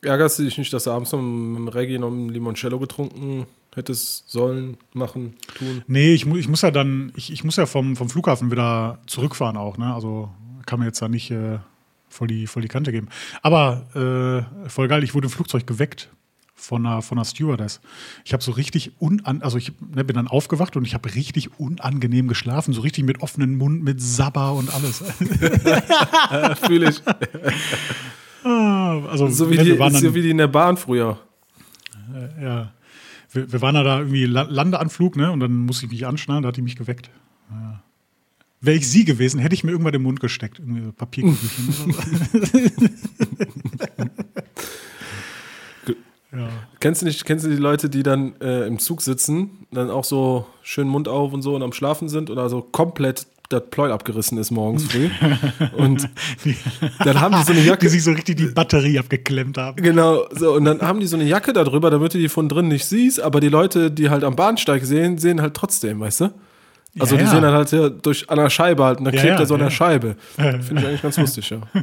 [0.02, 4.28] Ärgerst du dich nicht, dass du abends noch mit Reggie noch ein Limoncello getrunken hättest
[4.28, 5.82] sollen, machen, tun?
[5.86, 8.98] Nee, ich, mu ich muss ja dann, ich, ich muss ja vom, vom Flughafen wieder
[9.06, 9.94] zurückfahren auch, ne?
[9.94, 10.30] Also
[10.66, 11.58] kann mir jetzt da nicht äh,
[12.08, 13.08] voll, die, voll die Kante geben.
[13.42, 16.08] Aber äh, voll geil, ich wurde im Flugzeug geweckt
[16.61, 17.81] von einer, von einer Stewardess.
[18.25, 21.59] Ich habe so richtig unan, also ich ne, bin dann aufgewacht und ich habe richtig
[21.59, 24.99] unangenehm geschlafen, so richtig mit offenem Mund, mit Sabber und alles.
[26.66, 27.03] Fühle ich.
[28.44, 31.18] Also So wie, ne, die, waren so dann, wie die in der Bahn früher.
[32.40, 32.73] ja,
[33.33, 35.31] wir, wir waren da, da irgendwie La- Landeanflug, ne?
[35.31, 37.11] Und dann musste ich mich anschnallen, da hat die mich geweckt.
[37.51, 37.83] Ja.
[38.62, 41.77] Wäre ich sie gewesen, hätte ich mir irgendwann den Mund gesteckt, irgendwie so Papierkügelchen oder
[42.46, 42.59] so.
[42.59, 44.07] ja.
[46.80, 50.04] Kennst du nicht, kennst du die Leute, die dann äh, im Zug sitzen, dann auch
[50.04, 53.90] so schön Mund auf und so und am Schlafen sind oder so komplett das Pleuel
[53.90, 55.10] abgerissen ist morgens früh.
[55.76, 56.08] und
[57.04, 57.88] dann haben die so eine Die Jacke.
[57.88, 59.82] sich so richtig die Batterie abgeklemmt haben.
[59.82, 62.68] Genau, so, und dann haben die so eine Jacke darüber, damit du die von drin
[62.68, 66.24] nicht siehst, aber die Leute, die halt am Bahnsteig sehen, sehen halt trotzdem, weißt du?
[66.98, 67.30] Also Ja, die ja.
[67.32, 69.54] sehen dann halt ja durch an der Scheibe halt und da klebt ja, er so
[69.54, 69.70] an der.
[69.70, 70.16] Scheibe.
[70.36, 71.58] Finde ich eigentlich ganz lustig, ja.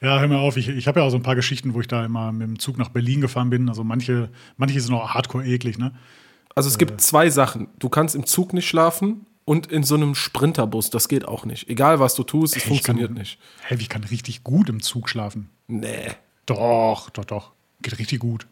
[0.00, 0.56] Ja, hör mir auf.
[0.56, 2.58] Ich, ich habe ja auch so ein paar Geschichten, wo ich da immer mit dem
[2.58, 3.68] Zug nach Berlin gefahren bin.
[3.68, 5.92] Also manche, manche sind auch hardcore eklig, ne?
[6.54, 7.68] Also es gibt zwei Sachen.
[7.78, 11.68] Du kannst im Zug nicht schlafen und in so einem Sprinterbus, das geht auch nicht.
[11.68, 13.38] Egal was du tust, es funktioniert kann, nicht.
[13.62, 15.50] Hey, ich kann richtig gut im Zug schlafen.
[15.68, 16.10] Nee.
[16.46, 17.52] Doch, doch, doch.
[17.82, 18.46] Geht richtig gut.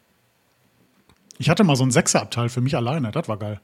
[1.38, 3.10] Ich hatte mal so einen Sechserabteil für mich alleine.
[3.10, 3.60] Das war geil.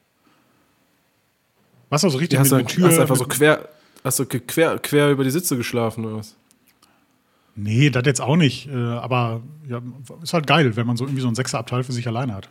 [1.90, 2.88] Was so richtig Die hast, du, mit, mit Tür.
[2.88, 3.68] hast du einfach so quer,
[4.02, 6.34] hast du quer, quer über die Sitze geschlafen oder was?
[7.56, 8.68] Nee, das jetzt auch nicht.
[8.68, 9.80] Äh, aber ja,
[10.22, 12.48] ist halt geil, wenn man so irgendwie so einen Sechserabteil für sich alleine hat.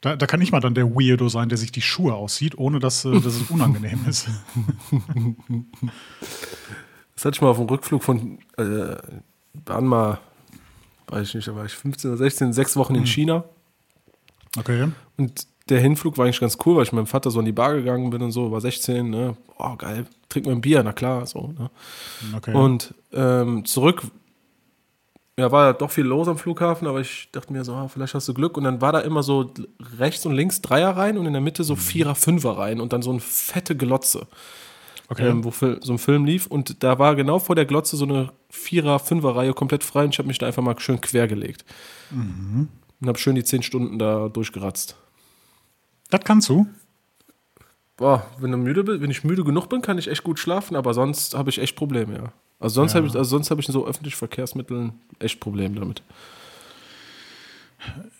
[0.00, 2.80] Da, da kann ich mal dann der Weirdo sein, der sich die Schuhe aussieht, ohne
[2.80, 4.28] dass, äh, dass es unangenehm ist.
[7.14, 8.96] Das hatte ich mal auf dem Rückflug von, äh,
[9.64, 10.18] waren mal,
[11.06, 13.44] weiß ich nicht, da war ich 15 oder 16, sechs Wochen in China.
[14.58, 14.88] Okay.
[15.16, 17.52] Und der Hinflug war eigentlich ganz cool, weil ich mit meinem Vater so in die
[17.52, 19.36] Bar gegangen bin und so, war 16, ne?
[19.58, 21.70] Oh, geil, trink mal ein Bier, na klar, so, ne?
[22.36, 22.54] okay.
[22.54, 24.02] Und ähm, zurück,
[25.38, 28.14] ja, war ja doch viel los am Flughafen, aber ich dachte mir so, ah, vielleicht
[28.14, 28.56] hast du Glück.
[28.58, 29.50] Und dann war da immer so
[29.98, 33.20] rechts und links Dreierreihen und in der Mitte so Vierer, Fünferreihen und dann so eine
[33.20, 34.26] fette Glotze,
[35.08, 35.28] okay.
[35.28, 36.46] ähm, wo so ein Film lief.
[36.46, 40.18] Und da war genau vor der Glotze so eine Vierer, Fünferreihe komplett frei und ich
[40.18, 41.64] habe mich da einfach mal schön quergelegt.
[43.00, 44.96] Und habe schön die zehn Stunden da durchgeratzt.
[46.12, 46.66] Das kannst du.
[47.96, 50.76] Boah, wenn, du müde bist, wenn ich müde genug bin, kann ich echt gut schlafen,
[50.76, 52.32] aber sonst habe ich echt Probleme, ja.
[52.58, 52.98] Also sonst Ja.
[52.98, 56.02] habe ich, also sonst habe ich in so öffentlichen Verkehrsmitteln echt Probleme damit.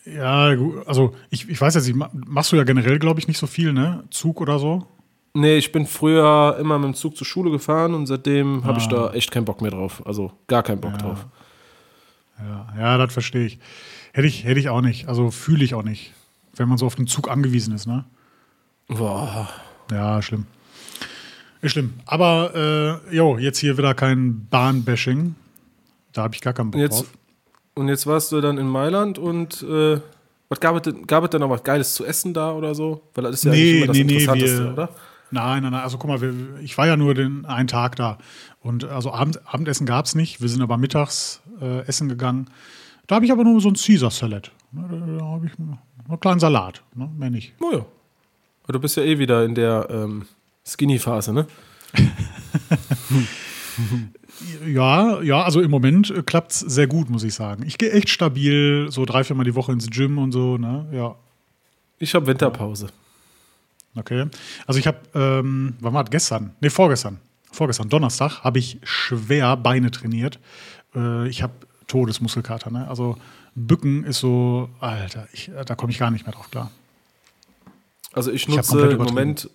[0.05, 0.55] Ja,
[0.87, 3.73] also ich, ich weiß jetzt ma- machst du ja generell, glaube ich, nicht so viel,
[3.73, 4.03] ne?
[4.11, 4.87] Zug oder so.
[5.35, 8.87] Nee, ich bin früher immer mit dem Zug zur Schule gefahren und seitdem habe ich
[8.87, 8.91] Ah.
[9.09, 10.03] da echt keinen Bock mehr drauf.
[10.05, 11.25] Also gar keinen Bock drauf.
[12.39, 13.59] Ja, ja das verstehe ich.
[14.13, 15.09] Hätte ich, hätte ich auch nicht.
[15.09, 16.13] Also fühle ich auch nicht,
[16.57, 18.05] wenn man so auf den Zug angewiesen ist, ne?
[18.89, 19.49] Boah.
[19.91, 20.47] Ja, schlimm.
[21.61, 21.95] Ist schlimm.
[22.07, 25.35] Aber, äh, jo, jetzt hier wieder kein Bahnbashing.
[26.13, 27.07] Da habe ich gar keinen Bock Jetzt, drauf.
[27.75, 30.01] und jetzt warst du dann in Mailand und äh,
[30.49, 33.03] was gab es, denn- gab es denn noch was Geiles zu essen da oder so?
[33.15, 34.89] Weil das ist ja Nee, eigentlich immer das nee, nee, wir- oder?
[35.31, 35.81] Nein, nein, nein.
[35.83, 38.19] Also guck mal, wir, ich war ja nur den einen Tag da.
[38.61, 40.43] Und also Abend, Abendessen gab es nicht.
[40.43, 42.51] Wir sind aber mittags äh, essen gegangen.
[43.07, 44.51] Da habe ich aber nur so ein Caesar Salad.
[44.73, 45.79] Ne, Da, da habe ich einen
[46.21, 46.83] kleinen Salat.
[46.95, 47.09] Ne?
[47.17, 47.55] Mehr nicht.
[47.61, 47.87] Oh ja.
[48.69, 50.25] Du bist ja eh wieder in der ähm,
[50.65, 51.47] Skinny-Phase, ne?
[54.67, 57.65] Ja, ja, also im Moment klappt es sehr gut, muss ich sagen.
[57.67, 60.87] Ich gehe echt stabil, so drei, viermal die Woche ins Gym und so, ne?
[60.93, 61.15] Ja,
[61.99, 62.89] Ich habe Winterpause.
[63.95, 64.27] okay.
[64.67, 66.11] Also ich habe, ähm, wann war das?
[66.11, 66.55] Gestern?
[66.61, 67.19] Nee, vorgestern.
[67.53, 70.41] Vorgestern, Donnerstag, habe ich schwer Beine trainiert.
[70.95, 71.53] Äh, ich habe
[71.87, 72.89] Todesmuskelkater, ne?
[72.89, 73.17] Also
[73.55, 76.71] Bücken ist so, Alter, ich, da komme ich gar nicht mehr drauf klar.
[78.13, 78.99] Also ich nutze komplett im.
[79.05, 79.51] Moment,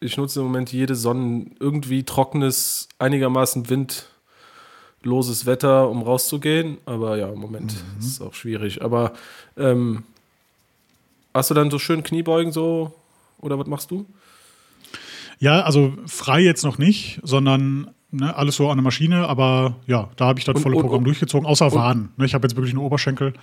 [0.00, 6.78] ich nutze im Moment jede Sonnen, irgendwie trockenes, einigermaßen windloses Wetter, um rauszugehen.
[6.84, 7.98] Aber ja, im Moment Mhm.
[8.00, 8.82] ist es auch schwierig.
[8.82, 9.12] Aber
[9.56, 10.04] ähm,
[11.34, 12.94] hast du dann so schön Kniebeugen so
[13.40, 14.06] oder was machst du?
[15.40, 20.08] Ja, also frei jetzt noch nicht, sondern ne, alles so an der Maschine, aber ja,
[20.16, 22.10] da habe ich das Und- volle und- Programm und- durchgezogen, außer Waden.
[22.16, 23.34] Ne, ich habe jetzt wirklich nur Oberschenkel.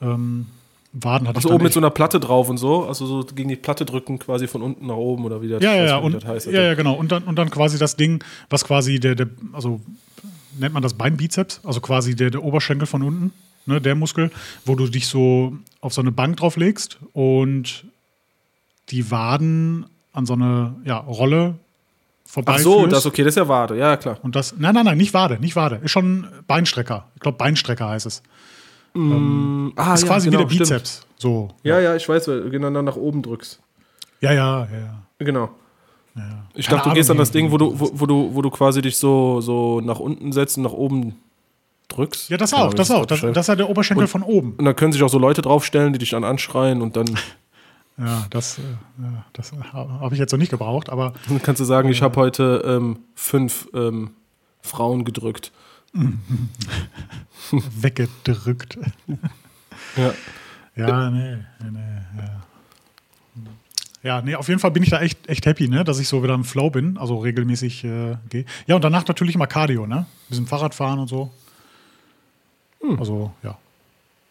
[0.00, 0.46] Ähm,
[0.92, 3.56] Waden hatte Also oben mit so einer Platte drauf und so, also so gegen die
[3.56, 6.24] Platte drücken quasi von unten nach oben oder wie das, Ja, ja, ja, und, das
[6.24, 6.46] heißt.
[6.46, 6.94] ja, ja, genau.
[6.94, 9.80] Und dann, und dann quasi das Ding, was quasi der, der, also
[10.56, 13.32] nennt man das Beinbizeps, also quasi der, der Oberschenkel von unten,
[13.66, 14.30] ne, der Muskel,
[14.64, 17.84] wo du dich so auf so eine Bank drauf legst und
[18.90, 21.56] die Waden an so eine ja, Rolle
[22.34, 24.18] vorbei Ach so, das okay, das ist ja Wade, ja klar.
[24.22, 25.80] Und das, nein, nein, nein, nicht Wade, nicht Wade.
[25.82, 27.06] Ist schon Beinstrecker.
[27.14, 28.22] Ich glaube, Beinstrecker heißt es.
[28.96, 31.06] Ah, ist quasi genau, wie der Bizeps.
[31.16, 31.48] So.
[31.62, 33.60] Ja, ja, ich weiß, weil du genau dann nach oben drückst.
[34.20, 34.78] Ja, ja, ja.
[34.78, 35.02] ja.
[35.18, 35.50] Genau.
[36.54, 38.80] Ich dachte, du gehst an das Ding, wo du, wo, wo du, wo du quasi
[38.82, 41.16] dich so, so nach unten setzt und nach oben
[41.88, 42.30] drückst.
[42.30, 43.06] Ja, das auch, das auch.
[43.06, 44.54] Das, das ist ja der Oberschenkel von oben.
[44.56, 47.06] und da können sich auch so Leute draufstellen, die dich dann anschreien und dann,
[47.96, 48.62] Ja, das, äh,
[49.32, 52.62] das habe ich jetzt noch nicht gebraucht, aber dann kannst du sagen, ich habe heute
[52.66, 54.10] ähm, fünf ähm,
[54.60, 55.52] Frauen gedrückt.
[57.50, 58.78] weggedrückt.
[59.96, 60.12] Ja.
[60.76, 62.42] Ja, nee, nee, nee, ja.
[64.02, 66.22] Ja, nee, auf jeden Fall bin ich da echt, echt happy, ne, dass ich so
[66.22, 68.44] wieder im Flow bin, also regelmäßig äh, gehe.
[68.66, 70.06] Ja, und danach natürlich immer Cardio, ne?
[70.28, 71.32] Bisschen Fahrradfahren und so.
[72.98, 73.56] Also, ja.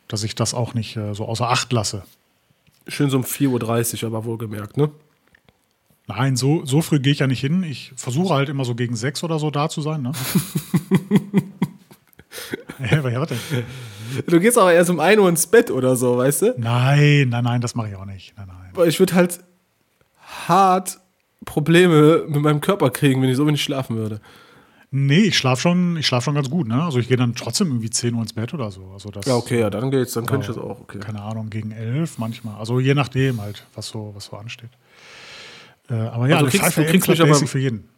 [0.07, 2.03] Dass ich das auch nicht äh, so außer Acht lasse.
[2.87, 4.91] Schön so um 4.30 Uhr, aber wohlgemerkt, ne?
[6.07, 7.63] Nein, so, so früh gehe ich ja nicht hin.
[7.63, 10.11] Ich versuche halt immer so gegen sechs oder so da zu sein, ne?
[12.91, 13.39] ja, was denn?
[14.27, 16.55] Du gehst aber erst um 1 Uhr ins Bett oder so, weißt du?
[16.57, 18.33] Nein, nein, nein, das mache ich auch nicht.
[18.35, 18.87] Nein, nein.
[18.89, 19.39] Ich würde halt
[20.47, 20.99] hart
[21.45, 24.19] Probleme mit meinem Körper kriegen, wenn ich so wenig schlafen würde.
[24.95, 26.83] Nee, ich schlafe schon, ich schlaf schon ganz gut, ne?
[26.83, 28.91] Also ich gehe dann trotzdem irgendwie 10 Uhr ins Bett oder so.
[28.93, 30.99] Also das, Ja, okay, ja, dann geht's, dann könnte ich das auch, okay.
[30.99, 32.55] keine Ahnung, gegen 11 manchmal.
[32.59, 34.69] Also je nachdem halt, was so, was so ansteht.
[35.89, 37.89] Äh, aber ja, Also du kriegst- 5 du kriegst mich aber- für jeden.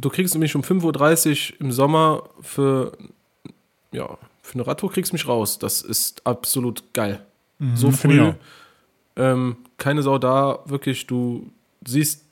[0.00, 2.96] Du kriegst mich um 5.30 Uhr im Sommer für,
[3.92, 5.58] ja, für eine Radtour kriegst mich raus.
[5.58, 7.24] Das ist absolut geil.
[7.74, 8.32] so Mhm, ich früh,
[9.16, 11.52] ähm, keine Sau da, wirklich, du
[11.86, 12.24] siehst,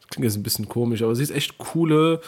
[0.00, 2.20] das klingt jetzt ein bisschen komisch, aber siehst echt coole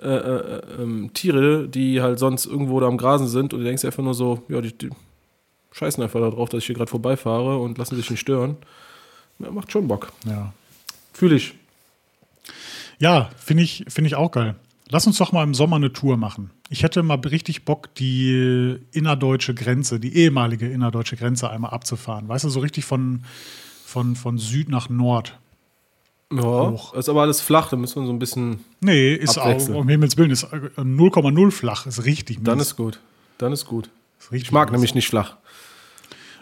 [0.00, 3.84] äh, äh, ähm, Tiere, die halt sonst irgendwo da am Grasen sind und du denkst
[3.84, 4.90] einfach nur so, ja, die, die
[5.72, 8.56] scheißen einfach darauf, dass ich hier gerade vorbeifahre und lassen sich nicht stören.
[9.38, 10.12] Ja, macht schon Bock.
[10.26, 10.52] Ja,
[11.12, 11.54] Fühle ich.
[12.98, 14.56] ja finde ich, finde ich auch geil.
[14.88, 16.50] Lass uns doch mal im Sommer eine Tour machen.
[16.68, 22.28] Ich hätte mal richtig Bock, die innerdeutsche Grenze, die ehemalige innerdeutsche Grenze einmal abzufahren.
[22.28, 23.24] Weißt du, so richtig von,
[23.84, 25.38] von, von Süd nach Nord.
[26.32, 26.94] Ja, Hoch.
[26.94, 29.76] ist aber alles flach, da müssen wir so ein bisschen Nee, ist auch, Abwechseln.
[29.76, 32.68] um Himmels Willen, ist äh, 0,0 flach, ist richtig Dann mies.
[32.68, 33.00] ist gut.
[33.38, 33.90] Dann ist gut.
[34.18, 34.72] Ist Ich mag mies.
[34.72, 35.36] nämlich nicht flach.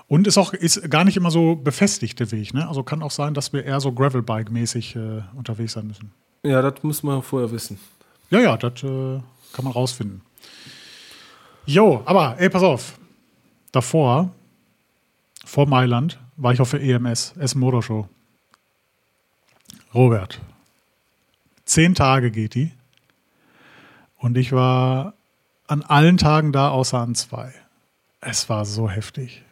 [0.09, 2.67] Und ist auch ist gar nicht immer so befestigt der Weg, ne?
[2.69, 6.13] Also kann auch sein, dass wir eher so Gravelbike-mäßig äh, unterwegs sein müssen.
[6.43, 7.79] Ja, das muss man vorher wissen.
[8.31, 9.21] Ja, ja, das äh,
[9.53, 10.23] kann man rausfinden.
[11.67, 12.99] Jo, aber ey, pass auf.
[13.73, 14.31] Davor,
[15.45, 18.09] vor Mailand, war ich auf der EMS, Essen Motor Show.
[19.95, 20.41] Robert,
[21.65, 22.73] zehn Tage geht die.
[24.19, 25.15] Und ich war
[25.67, 27.53] an allen Tagen da, außer an zwei.
[28.21, 29.43] Es war so heftig.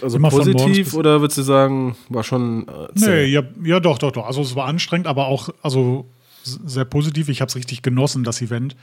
[0.00, 4.10] Also Immer positiv oder würdest du sagen, war schon äh, Nee, ja, ja, doch, doch,
[4.10, 4.26] doch.
[4.26, 6.06] Also es war anstrengend, aber auch also
[6.42, 7.28] sehr positiv.
[7.28, 8.74] Ich habe es richtig genossen, das Event.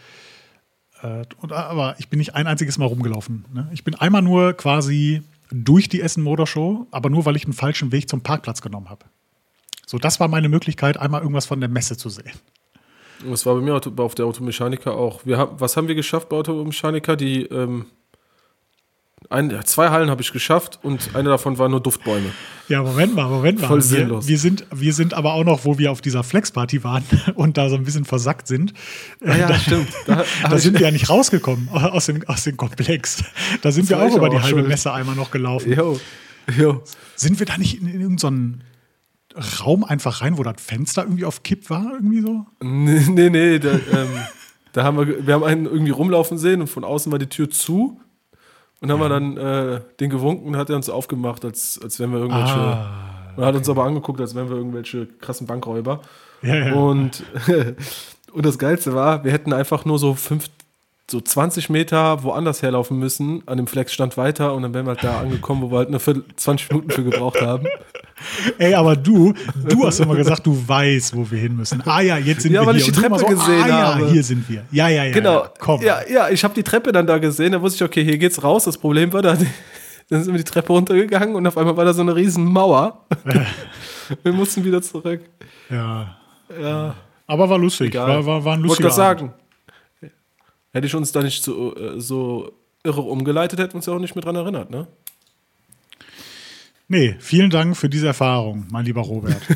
[1.01, 3.45] Äh, und, aber ich bin nicht ein einziges Mal rumgelaufen.
[3.53, 3.69] Ne?
[3.73, 7.53] Ich bin einmal nur quasi durch die Essen Motor Show, aber nur, weil ich einen
[7.53, 9.05] falschen Weg zum Parkplatz genommen habe.
[9.89, 12.33] So, das war meine Möglichkeit, einmal irgendwas von der Messe zu sehen.
[13.27, 15.25] Das war bei mir auf der Automechaniker auch.
[15.25, 17.15] Wir haben, was haben wir geschafft bei Automechaniker?
[17.15, 17.85] Die ähm,
[19.29, 22.31] ein, ja, zwei Hallen habe ich geschafft und eine davon war nur Duftbäume.
[22.67, 23.67] Ja, Moment mal, Moment mal.
[23.67, 24.27] Voll wir, sinnlos.
[24.27, 27.03] Wir sind, wir sind aber auch noch, wo wir auf dieser Flexparty waren
[27.35, 28.73] und da so ein bisschen versackt sind.
[29.25, 29.87] Ja, stimmt.
[30.05, 33.23] Da, hab Da ich- sind wir ja nicht rausgekommen aus dem, aus dem Komplex.
[33.61, 34.67] Da sind wir war auch über aber die auch halbe schuld.
[34.67, 35.73] Messe einmal noch gelaufen.
[35.73, 35.97] Jo,
[36.57, 36.83] jo.
[37.15, 38.63] Sind wir da nicht in, in irgendeinen
[39.59, 41.93] Raum einfach rein, wo das Fenster irgendwie auf Kipp war?
[41.93, 42.45] Irgendwie so?
[42.61, 44.09] Nee, nee, nee da, ähm,
[44.73, 47.49] da haben wir, wir haben einen irgendwie rumlaufen sehen und von außen war die Tür
[47.49, 47.99] zu.
[48.79, 52.11] Und haben wir dann äh, den gewunken und hat er uns aufgemacht, als, als wären
[52.11, 52.53] wir irgendwelche.
[52.53, 56.01] Ah, Und hat uns aber angeguckt, als wären wir irgendwelche krassen Bankräuber.
[56.43, 56.73] Ja, ja.
[56.73, 57.23] Und,
[58.31, 60.47] und das Geilste war, wir hätten einfach nur so fünf,
[61.09, 65.03] so 20 Meter woanders herlaufen müssen, an dem Flexstand weiter und dann wären wir halt
[65.03, 67.65] da angekommen, wo wir halt eine Viertel, 20 Minuten für gebraucht haben.
[68.57, 69.33] Ey, aber du,
[69.69, 71.81] du hast immer gesagt, du weißt, wo wir hin müssen.
[71.85, 72.87] Ah ja, jetzt sind Ja, wir weil hier.
[72.87, 74.07] ich die Und du immer Treppe gesehen ah, ja, habe.
[74.09, 74.65] hier sind wir.
[74.71, 75.11] Ja, ja, ja.
[75.13, 75.43] Genau.
[75.43, 75.81] Ja, komm.
[75.81, 78.43] Ja, ja, ich habe die Treppe dann da gesehen, da wusste ich, okay, hier geht's
[78.43, 78.65] raus.
[78.65, 79.37] Das Problem war, da,
[80.09, 83.05] dann sind wir die Treppe runtergegangen und auf einmal war da so eine riesen Mauer.
[84.23, 85.21] wir mussten wieder zurück.
[85.69, 86.17] ja.
[86.61, 86.95] Ja,
[87.27, 87.87] Aber war lustig.
[87.89, 88.07] egal.
[88.07, 88.97] War, war, war ein Wollte lustiger Abend.
[88.97, 89.33] sagen,
[90.73, 92.51] hätte ich uns da nicht so, äh, so
[92.83, 94.87] irre umgeleitet, hätten wir uns ja auch nicht mehr dran erinnert, ne?
[96.89, 99.41] Nee, vielen Dank für diese Erfahrung, mein lieber Robert.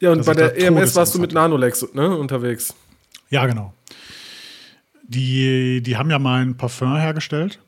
[0.00, 2.74] Ja, und Dass bei der EMS warst du mit Nanolex ne, unterwegs.
[3.30, 3.72] Ja, genau.
[5.04, 7.60] Die, die haben ja mein Parfum hergestellt.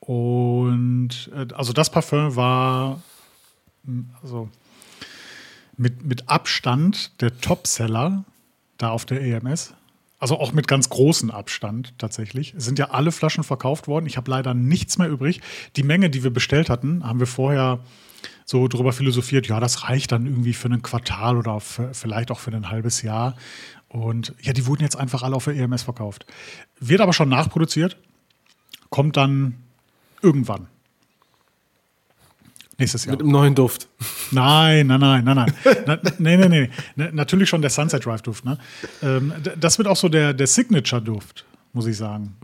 [0.00, 3.02] Und äh, also das Parfum war
[4.22, 4.48] also
[5.76, 8.24] mit, mit Abstand der Topseller
[8.82, 9.74] da auf der EMS.
[10.18, 12.52] Also auch mit ganz großem Abstand tatsächlich.
[12.54, 14.04] Es sind ja alle Flaschen verkauft worden.
[14.06, 15.40] Ich habe leider nichts mehr übrig.
[15.76, 17.80] Die Menge, die wir bestellt hatten, haben wir vorher
[18.44, 22.40] so drüber philosophiert, ja, das reicht dann irgendwie für ein Quartal oder für, vielleicht auch
[22.40, 23.36] für ein halbes Jahr.
[23.88, 26.26] Und ja, die wurden jetzt einfach alle auf der EMS verkauft.
[26.80, 27.96] Wird aber schon nachproduziert.
[28.90, 29.54] Kommt dann
[30.20, 30.66] irgendwann.
[32.80, 33.12] Nächstes Jahr.
[33.12, 33.88] Mit einem neuen Duft.
[34.30, 35.54] Nein, nein, nein, nein, nein.
[35.86, 36.70] Na, nee, nee, nee.
[36.96, 38.44] Na, natürlich schon der Sunset Drive Duft.
[38.44, 38.58] Ne?
[39.02, 42.36] Ähm, das wird auch so der, der Signature Duft, muss ich sagen.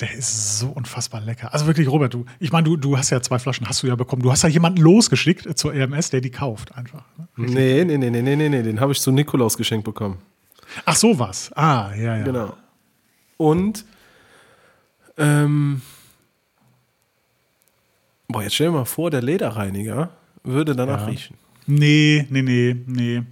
[0.00, 1.54] Der ist so unfassbar lecker.
[1.54, 3.94] Also wirklich, Robert, du, ich meine, du, du hast ja zwei Flaschen, hast du ja
[3.94, 4.22] bekommen.
[4.22, 7.04] Du hast ja jemanden losgeschickt zur EMS, der die kauft einfach.
[7.16, 7.46] Ne?
[7.46, 8.62] Nee, nee, nee, nee, nee, nee, nee.
[8.62, 10.18] Den habe ich zu Nikolaus geschenkt bekommen.
[10.84, 11.50] Ach, sowas.
[11.54, 12.24] Ah, ja, ja.
[12.24, 12.54] Genau.
[13.38, 13.86] Und,
[15.16, 15.80] ähm,
[18.34, 20.10] boah, jetzt stell dir mal vor, der Lederreiniger
[20.42, 21.06] würde danach Ja.
[21.06, 21.36] riechen.
[21.66, 23.22] Nee, nee, nee, nee.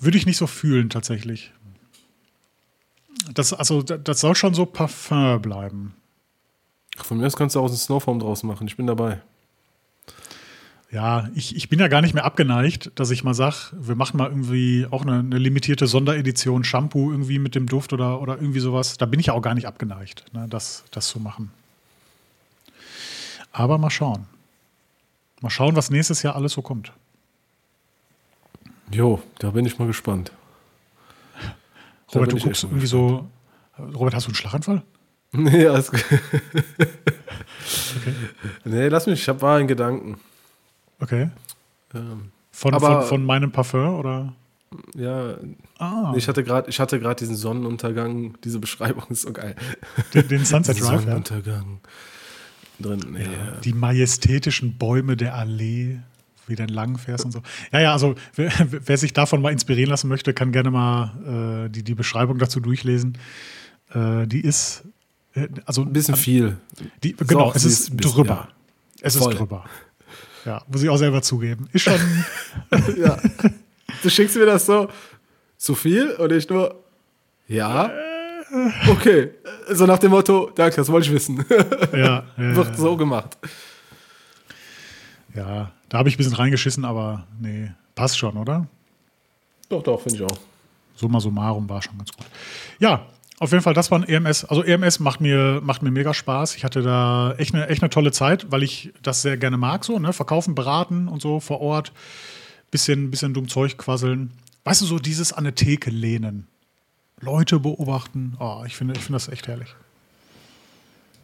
[0.00, 1.52] Würde ich nicht so fühlen, tatsächlich.
[3.32, 5.94] Das, also, da- das soll schon so Parfum bleiben.
[6.98, 8.66] Ach, Von mir aus kannst du auch einen Snowform draus machen.
[8.66, 9.20] Ich bin dabei.
[10.90, 14.16] Ja, ich, ich bin ja gar nicht mehr abgeneigt, dass ich mal sage, wir machen
[14.16, 18.60] mal irgendwie auch eine, eine limitierte Sonderedition Shampoo irgendwie mit dem Duft oder, oder irgendwie
[18.60, 18.96] sowas.
[18.96, 21.50] Da bin ich ja auch gar nicht abgeneigt, ne, das, das zu machen.
[23.54, 24.26] Aber mal schauen.
[25.40, 26.92] Mal schauen, was nächstes Jahr alles so kommt.
[28.90, 30.32] Jo, da bin ich mal gespannt.
[32.12, 33.26] Da Robert, du guckst irgendwie so.
[33.78, 34.82] Robert, hast du einen Schlaganfall?
[35.32, 36.04] Nee, alles gut.
[38.64, 40.18] Nee, lass mich, ich hab war in Gedanken.
[41.00, 41.30] Okay.
[41.94, 44.32] Ähm, Von, Aber- von, von meinem Parfum oder?
[44.96, 45.36] ja,
[45.78, 49.54] Ah, ich hatte gerade, ich hatte gerade diesen Sonnenuntergang, diese Beschreibung ist so geil.
[50.12, 51.06] den, den Sunset Drive.
[51.06, 51.62] Ja.
[52.80, 53.16] Drin.
[53.18, 53.60] Ja.
[53.62, 55.98] Die majestätischen Bäume der Allee,
[56.46, 57.42] wie du entlang fährst und so.
[57.72, 61.70] Ja, ja, also wer, wer sich davon mal inspirieren lassen möchte, kann gerne mal äh,
[61.70, 63.16] die, die Beschreibung dazu durchlesen.
[63.92, 64.82] Äh, die ist,
[65.34, 66.56] äh, also Ein bisschen viel.
[67.02, 68.48] Die, genau, auch es ist bisschen, drüber.
[68.48, 68.48] ja.
[69.00, 69.32] Es Voll.
[69.32, 69.64] ist drüber.
[70.44, 71.68] Ja, muss ich auch selber zugeben.
[71.72, 71.98] Ist schon,
[72.98, 73.18] ja.
[74.02, 74.88] Du schickst mir das so
[75.56, 76.82] zu viel und ich nur,
[77.48, 77.90] ja,
[78.88, 79.30] okay.
[79.70, 81.44] So nach dem Motto, danke, das wollte ich wissen.
[81.92, 83.36] ja, ja, Wird so gemacht.
[85.34, 88.66] ja, da habe ich ein bisschen reingeschissen, aber nee, passt schon, oder?
[89.68, 90.38] Doch, doch, finde ich auch.
[90.96, 92.26] Summa summarum war schon ganz gut.
[92.78, 93.06] Ja,
[93.40, 94.44] auf jeden Fall, das war ein EMS.
[94.44, 96.54] Also EMS macht mir, macht mir mega Spaß.
[96.56, 99.84] Ich hatte da echt eine, echt eine tolle Zeit, weil ich das sehr gerne mag,
[99.84, 100.12] so, ne?
[100.12, 101.92] Verkaufen, beraten und so vor Ort.
[102.70, 104.32] Bisschen, bisschen dumm Zeug quasseln.
[104.64, 106.46] Weißt du, so dieses an der Theke lehnen.
[107.24, 108.36] Leute beobachten.
[108.38, 109.74] Oh, ich finde, ich finde das echt herrlich.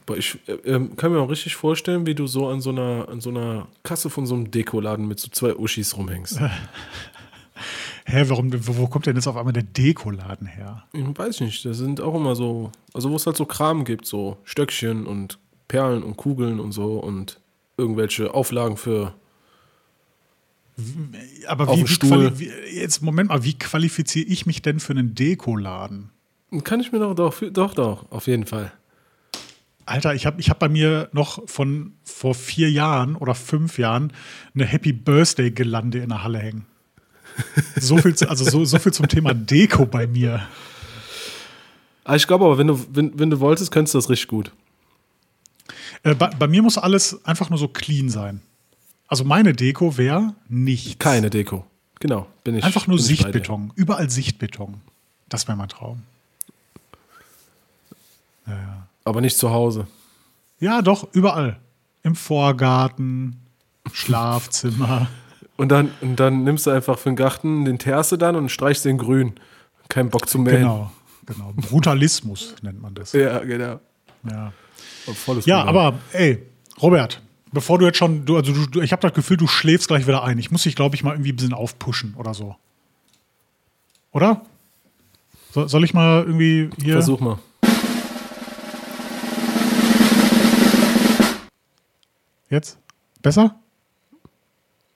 [0.06, 3.08] Boah, ich äh, ähm, kann mir auch richtig vorstellen, wie du so an so einer,
[3.08, 6.40] an so einer Kasse von so einem Dekoladen mit so zwei Uschis rumhängst.
[8.06, 10.84] Hä, warum, wo, wo kommt denn jetzt auf einmal der Dekoladen her?
[10.92, 13.84] Ich weiß ich nicht, das sind auch immer so, also wo es halt so Kram
[13.84, 17.38] gibt, so Stöckchen und Perlen und Kugeln und so und
[17.76, 19.14] irgendwelche Auflagen für.
[21.46, 26.10] Aber wie, wie, wie, jetzt Moment mal, wie qualifiziere ich mich denn für einen Dekoladen?
[26.64, 28.72] Kann ich mir doch, doch, doch, doch, auf jeden Fall.
[29.86, 34.12] Alter, ich habe ich hab bei mir noch von vor vier Jahren oder fünf Jahren
[34.54, 36.66] eine Happy Birthday Gelande in der Halle hängen.
[37.80, 40.46] So viel, zu, also so, so viel zum Thema Deko bei mir.
[42.04, 44.52] Ah, ich glaube aber, wenn du, wenn, wenn du wolltest, könntest du das richtig gut.
[46.02, 48.42] Äh, bei, bei mir muss alles einfach nur so clean sein.
[49.10, 51.00] Also meine Deko wäre nichts.
[51.00, 51.66] Keine Deko.
[51.98, 52.64] Genau, bin ich.
[52.64, 52.98] Einfach nur.
[52.98, 53.72] Sichtbeton.
[53.74, 54.80] Überall Sichtbeton.
[55.28, 56.02] Das wäre mein Traum.
[58.46, 58.86] Ja, ja.
[59.04, 59.88] Aber nicht zu Hause.
[60.60, 61.58] Ja, doch, überall.
[62.04, 63.40] Im Vorgarten,
[63.92, 65.08] Schlafzimmer.
[65.56, 68.84] Und dann, und dann nimmst du einfach für den Garten den Terste dann und streichst
[68.84, 69.34] den grün.
[69.88, 70.60] Kein Bock zu mähen.
[70.60, 70.92] Genau,
[71.26, 71.52] genau.
[71.56, 73.12] Brutalismus nennt man das.
[73.12, 73.80] Ja, genau.
[74.30, 74.52] Ja,
[75.44, 76.46] ja aber ey,
[76.80, 77.20] Robert,
[77.52, 80.22] bevor du jetzt schon, du, also du, ich habe das Gefühl, du schläfst gleich wieder
[80.24, 80.38] ein.
[80.38, 82.56] Ich muss dich, glaube ich, mal irgendwie ein bisschen aufpushen oder so.
[84.12, 84.42] Oder?
[85.52, 86.94] So, soll ich mal irgendwie hier.
[86.94, 87.38] Versuch mal.
[92.48, 92.78] Jetzt?
[93.22, 93.54] Besser?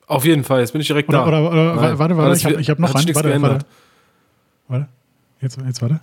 [0.07, 1.25] Auf jeden Fall, jetzt bin ich direkt Oder, da.
[1.25, 3.15] oder, oder warte, warte, alles ich habe hab noch einen.
[3.15, 3.65] Warte, warte.
[4.67, 4.87] Warte.
[5.41, 6.01] Jetzt, jetzt warte.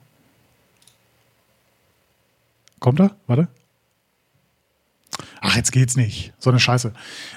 [2.80, 3.14] Kommt er?
[3.26, 3.48] Warte.
[5.44, 6.32] Ach, jetzt geht's nicht.
[6.38, 6.92] So eine Scheiße.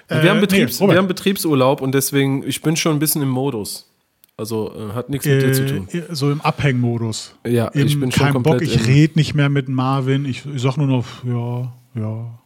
[0.07, 2.99] Wir, Äh, haben nee, Betriebs, Robert, wir haben Betriebsurlaub und deswegen, ich bin schon ein
[2.99, 3.89] bisschen im Modus.
[4.38, 5.88] Also äh, hat nichts mit dir zu tun.
[5.91, 7.34] äh, so im Abhängmodus.
[7.47, 10.25] Ja, Im, ich bin schon kein Bock, ich rede nicht mehr mit Marvin.
[10.25, 12.39] Ich, ich sag nur noch, ja, ja.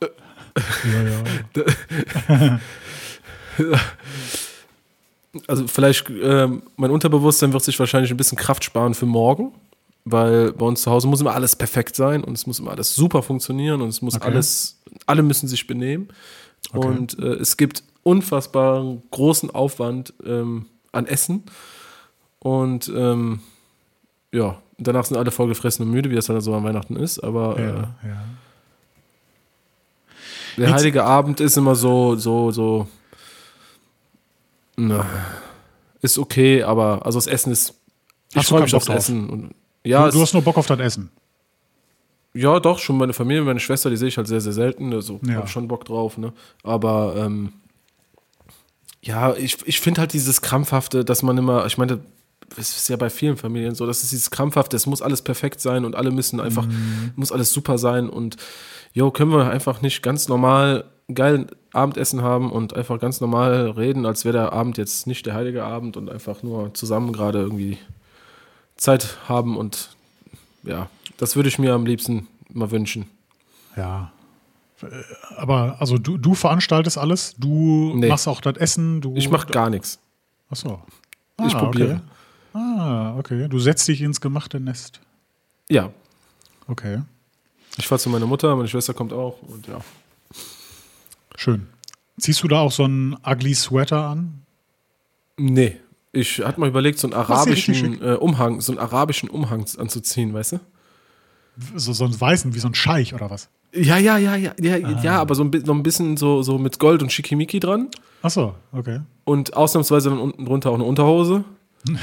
[0.93, 2.59] ja, ja.
[5.47, 9.51] Also vielleicht, ähm, mein Unterbewusstsein wird sich wahrscheinlich ein bisschen Kraft sparen für morgen,
[10.05, 12.95] weil bei uns zu Hause muss immer alles perfekt sein und es muss immer alles
[12.95, 14.25] super funktionieren und es muss Okay.
[14.27, 16.09] alles, alle müssen sich benehmen.
[16.73, 16.87] Okay.
[16.87, 21.43] Und äh, es gibt unfassbaren großen Aufwand ähm, an Essen.
[22.39, 23.41] Und ähm,
[24.31, 27.57] ja, danach sind alle vollgefressen und müde, wie das dann so an Weihnachten ist, aber
[27.57, 27.69] äh, Ja,
[28.07, 28.23] ja.
[30.57, 32.87] der Jetzt- heilige Abend ist immer so, so, so,
[34.77, 35.05] na,
[36.01, 37.73] ist okay, aber also das Essen ist,
[38.33, 38.87] ich freue mich aufs?
[38.87, 39.53] Essen.
[39.83, 41.09] Ja, du, du hast nur Bock auf das Essen.
[42.33, 44.93] Ja, doch, schon meine Familie, meine Schwester, die sehe ich halt sehr, sehr selten.
[44.93, 45.35] Also Ja.
[45.35, 46.31] habe schon Bock drauf, ne?
[46.63, 47.53] Aber ähm,
[49.01, 51.99] ja, ich, ich finde halt dieses Krampfhafte, dass man immer, ich meine,
[52.57, 55.61] es ist ja bei vielen Familien so, dass es dieses Krampfhafte, es muss alles perfekt
[55.61, 56.67] sein und alle müssen einfach,
[57.15, 58.37] muss alles super sein und
[58.93, 64.05] jo, können wir einfach nicht ganz normal geil Abendessen haben und einfach ganz normal reden,
[64.05, 67.77] als wäre der Abend jetzt nicht der heilige Abend und einfach nur zusammen gerade irgendwie
[68.79, 69.95] Zeit haben und
[70.63, 73.05] ja, das würde ich mir am liebsten mal wünschen.
[73.75, 74.11] Ja.
[75.37, 78.07] Aber also du, du veranstaltest alles, du Nee.
[78.07, 79.15] machst auch das Essen, du.
[79.15, 79.99] Ich mache gar nichts.
[80.49, 80.81] Achso.
[81.45, 82.01] Ich probiere.
[82.53, 82.59] Okay.
[82.61, 83.47] Ah, okay.
[83.47, 84.99] Du setzt dich ins gemachte Nest.
[85.69, 85.91] Ja,
[86.67, 87.01] Okay.
[87.77, 89.79] ich fahre zu meiner Mutter, meine Schwester kommt auch und ja.
[91.35, 91.67] Schön.
[92.19, 94.41] Ziehst du da auch so einen ugly Sweater an?
[95.37, 95.77] Nee,
[96.11, 100.53] ich hatte mal überlegt, so einen arabischen äh, Umhang, so einen arabischen Umhang anzuziehen, weißt
[100.53, 100.59] du?
[101.75, 103.49] So, so einen weißen, wie so ein Scheich oder was?
[103.73, 106.79] Ja, ja, ja, ja, ja, ja, aber so ein, noch ein bisschen so, so mit
[106.79, 107.89] Gold und Schickimicki dran
[108.23, 109.01] Achso, okay.
[109.25, 111.43] und ausnahmsweise dann unten drunter auch eine Unterhose.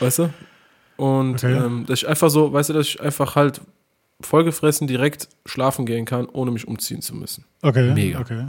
[0.00, 0.30] weißt du?
[0.96, 1.52] Und Okay.
[1.54, 3.60] ähm, dass ich einfach so, weißt du, dass ich einfach halt
[4.20, 7.44] vollgefressen direkt schlafen gehen kann, ohne mich umziehen zu müssen.
[7.62, 7.92] Okay.
[7.92, 8.20] Mega.
[8.20, 8.46] Okay.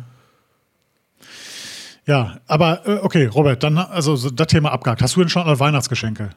[2.08, 5.02] Ja, aber äh, okay, Robert, dann also so das Thema abgehakt.
[5.02, 6.30] Hast du denn schon alle Weihnachtsgeschenke?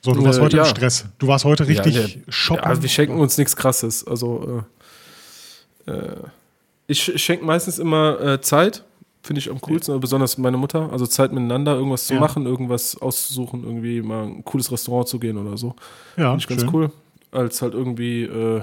[0.00, 0.62] So, du warst Äh, heute ja.
[0.64, 1.04] im Stress.
[1.18, 2.70] Du warst heute richtig Ja, der- shoppen.
[2.72, 4.06] Ja, wir schenken uns nichts Krasses.
[4.06, 4.64] Also
[5.86, 6.16] äh, äh,
[6.86, 8.82] ich sch- schenke meistens immer äh, Zeit,
[9.22, 10.90] finde ich am coolsten, also besonders meine Mutter.
[10.90, 12.20] Also Zeit miteinander, irgendwas zu Ja.
[12.20, 15.74] machen, irgendwas auszusuchen, irgendwie mal ein cooles Restaurant zu gehen oder so.
[16.16, 16.70] ja, Finde ich ganz schön.
[16.74, 16.90] cool.
[17.30, 18.62] Als halt irgendwie äh,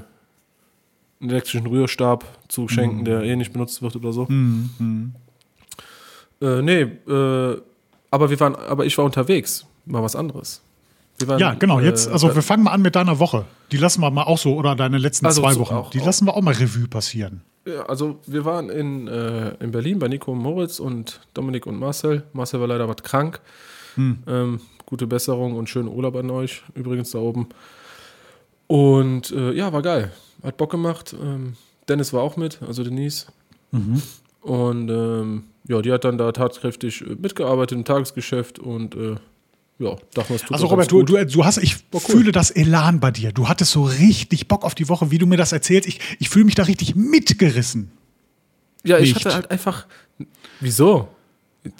[1.21, 4.25] einen elektrischen Rührstab zu schenken, der eh nicht benutzt wird oder so.
[4.27, 5.13] Mhm, mhm.
[6.41, 7.61] Äh, nee, äh,
[8.11, 9.65] aber wir waren, aber ich war unterwegs.
[9.85, 10.61] Mal was anderes.
[11.25, 11.79] Waren, Ja, genau.
[11.79, 13.45] Jetzt, äh, also wir fangen mal an mit deiner Woche.
[13.71, 15.73] Die lassen wir mal auch so, oder deine letzten Also zwei Wochen.
[15.73, 16.05] auch- die auch.
[16.05, 17.41] lassen wir auch mal Revue passieren.
[17.65, 21.79] Ja, also wir waren in, äh, in Berlin bei Nico und Moritz und Dominik und
[21.79, 22.23] Marcel.
[22.33, 23.41] Marcel war leider was krank.
[23.95, 24.19] Hm.
[24.27, 27.49] Ähm, gute Besserung und schönen Urlaub an euch, übrigens da oben.
[28.67, 30.11] Und äh, ja, war geil.
[30.43, 31.15] Hat Bock gemacht.
[31.21, 31.53] Ähm,
[31.89, 33.25] Dennis war auch mit, also Denise.
[33.71, 34.01] Mhm.
[34.41, 39.15] Und ähm, ja, die hat dann da tatkräftig äh, mitgearbeitet im Tagesgeschäft und äh,
[39.79, 41.99] ja, dachte man, es tut Also Robert, du, du, du hast, ich cool.
[41.99, 43.31] fühle das Elan bei dir.
[43.31, 45.87] Du hattest so richtig Bock auf die Woche, wie du mir das erzählst.
[45.87, 47.91] Ich, ich fühle mich da richtig mitgerissen.
[48.83, 49.25] Ja, ich nicht.
[49.25, 49.85] hatte halt einfach.
[50.61, 51.09] Wieso?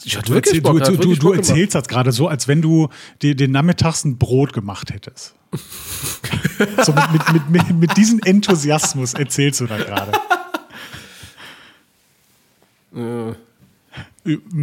[0.04, 1.50] Ich hatte Du, wirklich erzähl, Bock, du, hat du, du, wirklich du gemacht.
[1.50, 2.90] erzählst das gerade so, als wenn du
[3.22, 5.34] dir den nachmittags ein Brot gemacht hättest.
[6.86, 10.12] so mit, mit, mit, mit, mit diesem Enthusiasmus erzählst du da gerade.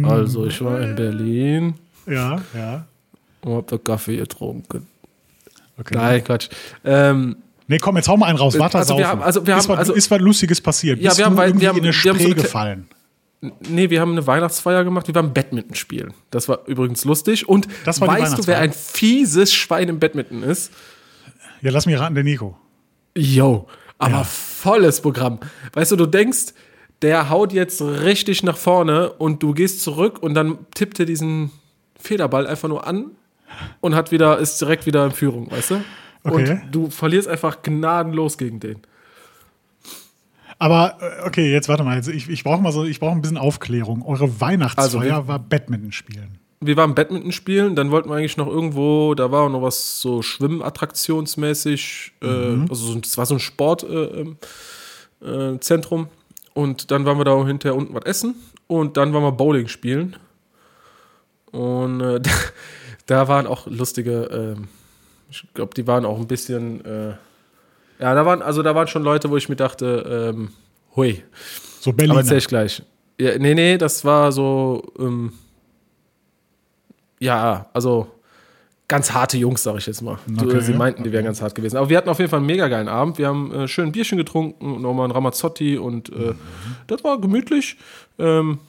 [0.03, 1.73] Also, ich war in Berlin
[2.07, 2.85] Ja, ja.
[3.41, 4.87] und hab da Kaffee getrunken.
[5.77, 5.95] Okay.
[5.95, 6.49] Nein, Quatsch.
[6.83, 7.37] Ähm,
[7.67, 8.59] Nee, komm, jetzt hau mal einen raus.
[8.59, 10.99] Warte, Also wir haben- also wir ist, haben- was, also- ist was Lustiges passiert?
[10.99, 12.87] Ja, Bist wir haben- du wir irgendwie haben- in eine so Spree eine Kle- gefallen?
[13.67, 15.07] nee, wir haben eine Weihnachtsfeier gemacht.
[15.07, 16.13] Wir waren Badminton spielen.
[16.29, 17.49] Das war übrigens lustig.
[17.49, 20.71] Und weißt du, wer ein fieses Schwein im Badminton ist?
[21.61, 22.55] Ja, lass mich raten, der Nico.
[23.17, 24.23] Yo, aber Ja.
[24.23, 25.39] volles Programm.
[25.73, 26.53] Weißt du, du denkst,
[27.01, 31.51] der haut jetzt richtig nach vorne und du gehst zurück und dann tippt er diesen
[31.99, 33.11] Federball einfach nur an
[33.81, 35.83] und hat wieder, ist direkt wieder in Führung, weißt du?
[36.23, 36.51] Okay.
[36.63, 38.79] Und du verlierst einfach gnadenlos gegen den.
[40.57, 41.95] Aber äh, okay, jetzt warte mal.
[41.95, 44.03] Also ich ich brauche mal so, ich brauche ein bisschen Aufklärung.
[44.05, 46.39] Eure Weihnachtsfeier Also wir- war Badminton spielen.
[46.61, 49.99] Wir waren Badminton spielen, dann wollten wir eigentlich noch irgendwo, da war auch noch was
[49.99, 54.37] so Schwimmattraktionsmäßig, äh, also so, das war so ein Sportzentrum.
[55.21, 56.07] Äh, Zentrum.
[56.55, 58.33] Und dann waren wir da auch hinterher unten was essen
[58.67, 60.15] und dann waren wir Bowling spielen.
[61.51, 62.31] Und äh, da,
[63.05, 64.69] da waren auch lustige, ähm,
[65.29, 67.09] ich glaube, die waren auch ein bisschen, äh,
[67.99, 70.49] ja, da waren, also da waren schon Leute, wo ich mir dachte, ähm,
[70.95, 71.23] hui.
[71.81, 72.17] So Aber Berlin.
[72.17, 72.81] erzähl ich gleich.
[73.19, 75.33] Ja, nee, nee, das war so, ähm,
[77.19, 78.07] ja, also
[78.87, 80.17] ganz harte Jungs, sag ich jetzt mal.
[80.37, 81.77] Okay, Sie meinten, die wären ganz hart gewesen.
[81.77, 83.17] Aber wir hatten auf jeden Fall einen mega geilen Abend.
[83.17, 86.33] Wir haben äh, schön ein Bierchen getrunken, nochmal ein Ramazzotti und äh,
[86.87, 87.77] das war gemütlich.
[88.19, 88.59] Ähm,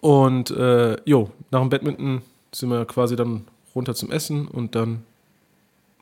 [0.00, 2.22] und äh, jo, nach dem Badminton
[2.52, 5.04] sind wir quasi dann runter zum Essen und dann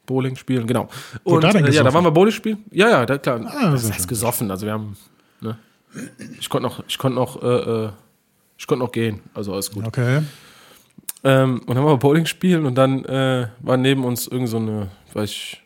[0.06, 0.88] Bowling spielen, genau.
[1.22, 2.64] Und da denn äh, ja, da waren wir Bowling spielen.
[2.70, 3.40] Ja, ja, da, klar.
[3.46, 4.50] Ah, das heißt gesoffen.
[4.50, 4.96] Also wir haben,
[5.40, 5.58] ne?
[6.40, 7.90] Ich konnte noch, ich konnte noch, äh, äh,
[8.56, 9.20] ich konnte noch gehen.
[9.34, 9.86] Also alles gut.
[9.86, 10.22] Okay.
[11.24, 14.58] Ähm, und dann haben wir Bowling spielen und dann äh, war neben uns irgend so
[14.58, 15.62] eine, weiß ich,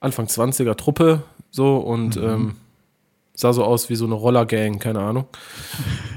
[0.00, 2.54] Anfang 20er Truppe so und ähm,
[3.34, 5.26] sah so aus wie so eine Rollergang, keine Ahnung.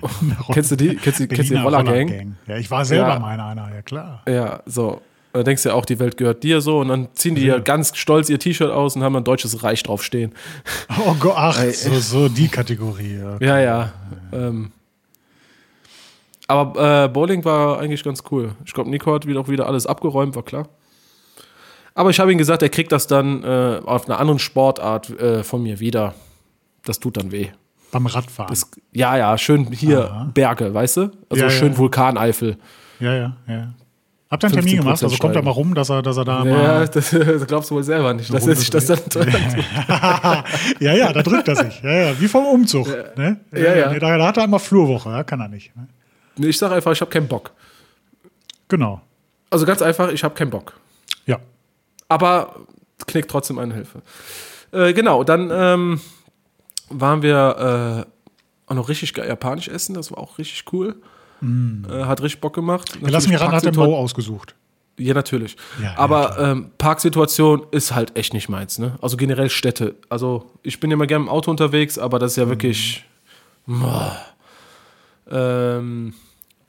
[0.52, 0.96] kennst du die?
[0.96, 2.36] Kennst du, kennst du die Rollergang?
[2.48, 3.20] Ja, ich war selber Ja.
[3.20, 4.22] mal in einer, ja klar.
[4.28, 5.02] Ja, so.
[5.34, 7.60] Dann denkst du ja auch, die Welt gehört dir so und dann ziehen die ja
[7.60, 10.34] ganz stolz ihr T-Shirt aus und haben dann deutsches Reich draufstehen.
[11.06, 13.18] Oh Gott, ach, so, so die Kategorie.
[13.18, 13.38] Ja.
[13.40, 13.94] Ja, ja.
[14.34, 14.72] Ähm,
[16.52, 18.52] aber äh, Bowling war eigentlich ganz cool.
[18.66, 20.68] Ich glaube, Nico hat wieder auch wieder alles abgeräumt, war klar.
[21.94, 25.44] Aber ich habe ihm gesagt, er kriegt das dann äh, auf einer anderen Sportart äh,
[25.44, 26.14] von mir wieder.
[26.86, 27.48] Das tut dann weh.
[27.92, 28.50] Beim Radfahren.
[28.50, 30.32] Das, ja, ja, schön hier Aha.
[30.34, 31.12] Berge, weißt du?
[31.30, 31.78] Also Ja, schön ja.
[31.78, 32.58] Vulkaneifel.
[33.00, 33.74] ja, ja, ja.
[34.30, 35.04] Habt ihr einen Termin 15% gemacht?
[35.04, 36.88] Also kommt er mal rum, dass er, dass er da Ja, mal.
[36.88, 39.00] das, das glaubst du wohl selber nicht, dass er sich das dann.
[40.80, 41.82] ja, ja, da drückt er sich.
[41.84, 42.88] Ja, ja, wie vom Umzug.
[43.18, 43.42] Ne?
[43.52, 44.00] Ja, ja.
[44.00, 45.76] Da, da hat er einmal Flurwoche, ja, kann er nicht.
[45.76, 45.86] Ne?
[46.38, 47.52] Ich sage einfach, ich habe keinen Bock.
[48.68, 49.02] Genau.
[49.50, 50.74] Also ganz einfach, ich habe keinen Bock.
[51.26, 51.40] Ja.
[52.08, 52.56] aber
[53.08, 54.02] knickt trotzdem eine Hilfe.
[54.72, 56.02] Äh, genau, dann ähm,
[56.90, 60.96] waren wir äh, auch noch richtig geil japanisch essen, das war auch richtig cool.
[61.42, 62.94] Äh, hat richtig Bock gemacht.
[63.02, 64.56] Wir lassen Natürlich mich ran, hat der Mo ausgesucht.
[64.98, 65.56] Ja, natürlich.
[65.80, 68.98] Ja, ja, aber ähm, Parksituation ist halt echt nicht meins, ne?
[69.02, 69.96] Also generell Städte.
[70.10, 73.04] Also ich bin ja immer gerne im Auto unterwegs, aber das ist ja wirklich.
[73.66, 74.16] Boah.
[75.32, 76.14] Ähm,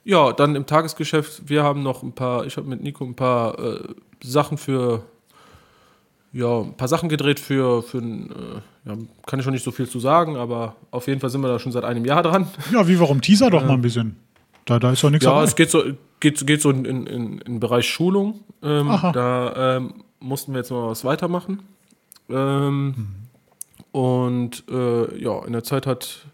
[0.05, 3.57] ja, dann im Tagesgeschäft, wir haben noch ein paar, ich habe mit Nico ein paar
[3.59, 3.79] äh,
[4.23, 5.03] Sachen für,
[6.33, 9.87] ja, ein paar Sachen gedreht für, für äh, ja, kann ich schon nicht so viel
[9.87, 12.47] zu sagen, aber auf jeden Fall sind wir da schon seit einem Jahr dran.
[12.71, 13.21] Ja, wie warum?
[13.21, 14.17] Teaser doch mal ein bisschen.
[14.65, 15.43] Da, da ist doch nichts Ja, dabei.
[15.45, 15.83] es geht so,
[16.19, 18.41] geht, geht so in, in, in, in den Bereich Schulung.
[18.61, 21.59] Ähm, da ähm, mussten wir jetzt mal was weitermachen.
[22.29, 22.95] Ähm,
[23.91, 26.25] Und äh, ja, in der Zeit hat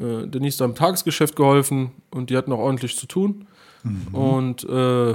[0.00, 3.46] äh, Denise da im Tagesgeschäft geholfen und die hatten auch ordentlich zu tun.
[4.12, 5.10] Und äh,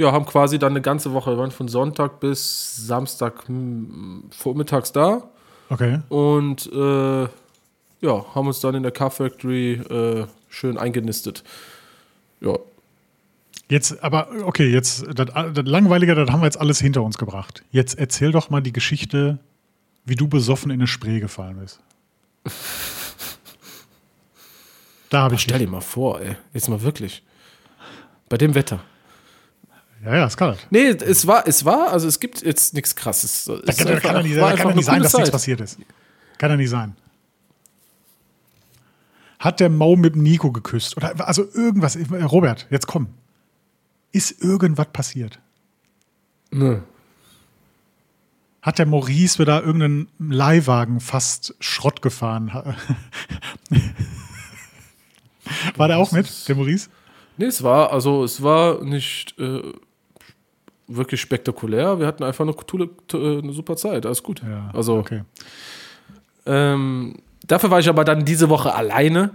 [0.00, 4.92] ja, haben quasi dann eine ganze Woche, wir waren von Sonntag bis Samstag hm, vormittags
[4.92, 5.28] da.
[5.68, 6.00] Okay.
[6.08, 7.22] Und äh,
[8.00, 11.44] ja, haben uns dann in der Car Factory äh, schön eingenistet.
[12.40, 12.54] Ja,
[13.70, 17.62] Jetzt, aber okay, jetzt, das, das Langweilige, das haben wir jetzt alles hinter uns gebracht.
[17.70, 19.40] Jetzt erzähl doch mal die Geschichte,
[20.06, 21.78] wie du besoffen in eine Spree gefallen bist.
[25.10, 26.36] Da habe ich stell dir mal vor, ey.
[26.52, 27.22] Jetzt mal wirklich.
[28.28, 28.80] Bei dem Wetter.
[30.04, 30.58] Ja, ja, das kann das.
[30.70, 33.44] Nee, es war, es war, also es gibt jetzt nichts krasses.
[33.44, 35.78] Da kann, ja nicht, da kann nicht sein, dass nichts passiert ist.
[36.36, 36.94] Kann ja nicht sein.
[39.38, 40.96] Hat der Mau mit dem Nico geküsst?
[40.96, 41.96] Oder also irgendwas.
[42.30, 43.08] Robert, jetzt komm.
[44.12, 45.38] Ist irgendwas passiert?
[46.50, 46.80] Nö.
[48.62, 52.76] Hat der Maurice wieder irgendeinen Leihwagen fast Schrott gefahren?
[55.76, 56.88] War der auch mit, der Maurice?
[57.36, 59.62] Nee, es war, also es war nicht äh,
[60.88, 62.00] wirklich spektakulär.
[62.00, 64.06] Wir hatten einfach eine, coole, äh, eine super Zeit.
[64.06, 64.42] Alles gut.
[64.42, 65.22] Ja, also okay.
[66.46, 69.30] Ähm, dafür war ich aber dann diese Woche alleine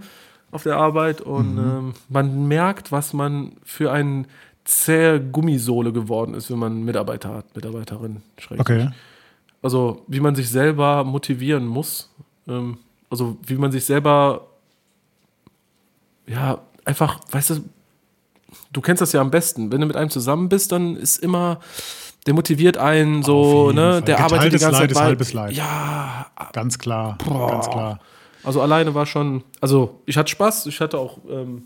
[0.50, 4.26] auf der Arbeit und ähm, man merkt, was man für ein
[4.64, 8.22] zähe Gummisohle geworden ist, wenn man Mitarbeiter hat, Mitarbeiterin.
[8.56, 8.90] Okay.
[9.62, 12.10] Also wie man sich selber motivieren muss.
[12.46, 12.78] Ähm,
[13.10, 14.46] also wie man sich selber,
[16.26, 17.64] ja, einfach, weißt du,
[18.72, 19.72] du kennst das ja am besten.
[19.72, 21.60] Wenn du mit einem zusammen bist, dann ist immer,
[22.26, 23.92] der motiviert einen so, ne?
[23.92, 24.02] Fall.
[24.02, 25.06] Der arbeitet die Geteiltes ganze Leid ist Zeit.
[25.06, 25.52] halbes Leid.
[25.52, 27.18] Ja, Ganz klar.
[27.24, 27.50] Boah.
[27.50, 28.00] Ganz klar.
[28.44, 31.64] also alleine war schon, also ich hatte Spaß, ich hatte auch, ähm,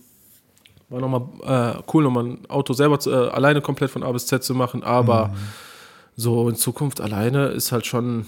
[0.89, 4.27] war nochmal äh, cool, nochmal ein Auto selber zu, äh, alleine komplett von A bis
[4.27, 5.35] Z zu machen, aber
[6.17, 8.27] so in Zukunft alleine ist halt schon,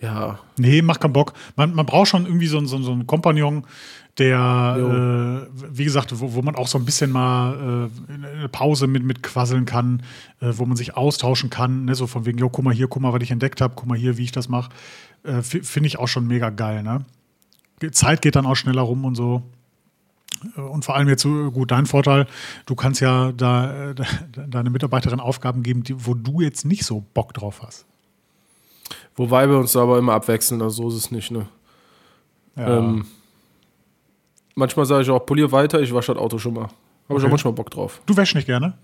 [0.00, 1.32] ja, Nee, macht keinen Bock.
[1.56, 3.64] Man, man braucht schon irgendwie so, einen- so, so einen Kompagnon,
[4.18, 8.48] der, äh, wie gesagt, wo, wo man auch so ein bisschen mal äh, in eine
[8.48, 10.02] Pause mit, mit quasseln kann,
[10.40, 11.84] äh, wo man sich austauschen kann.
[11.84, 11.94] Ne?
[11.94, 13.96] So von wegen, jo, guck mal hier, guck mal, was ich entdeckt habe, guck mal
[13.98, 14.70] hier, wie ich das mache.
[15.22, 16.82] Äh, Finde ich auch schon mega geil.
[16.82, 17.04] Ne?
[17.92, 19.42] Zeit geht dann auch schneller rum und so.
[20.56, 22.26] Äh, Und vor allem jetzt so, gut, dein Vorteil,
[22.66, 24.06] du kannst ja da äh, de-
[24.48, 27.86] deine Mitarbeiterin Aufgaben geben, die, wo du jetzt nicht so Bock drauf hast.
[29.18, 31.46] Wobei wir uns da aber immer abwechseln, also so ist es nicht, ne?
[32.56, 32.78] Ja.
[32.78, 33.04] Ähm,
[34.54, 36.62] manchmal sage ich auch, polier weiter, ich wasche das Auto schon mal.
[36.62, 36.70] Habe
[37.08, 37.26] ich Okay.
[37.26, 38.00] auch manchmal Bock drauf.
[38.06, 38.78] du wäschst nicht gerne?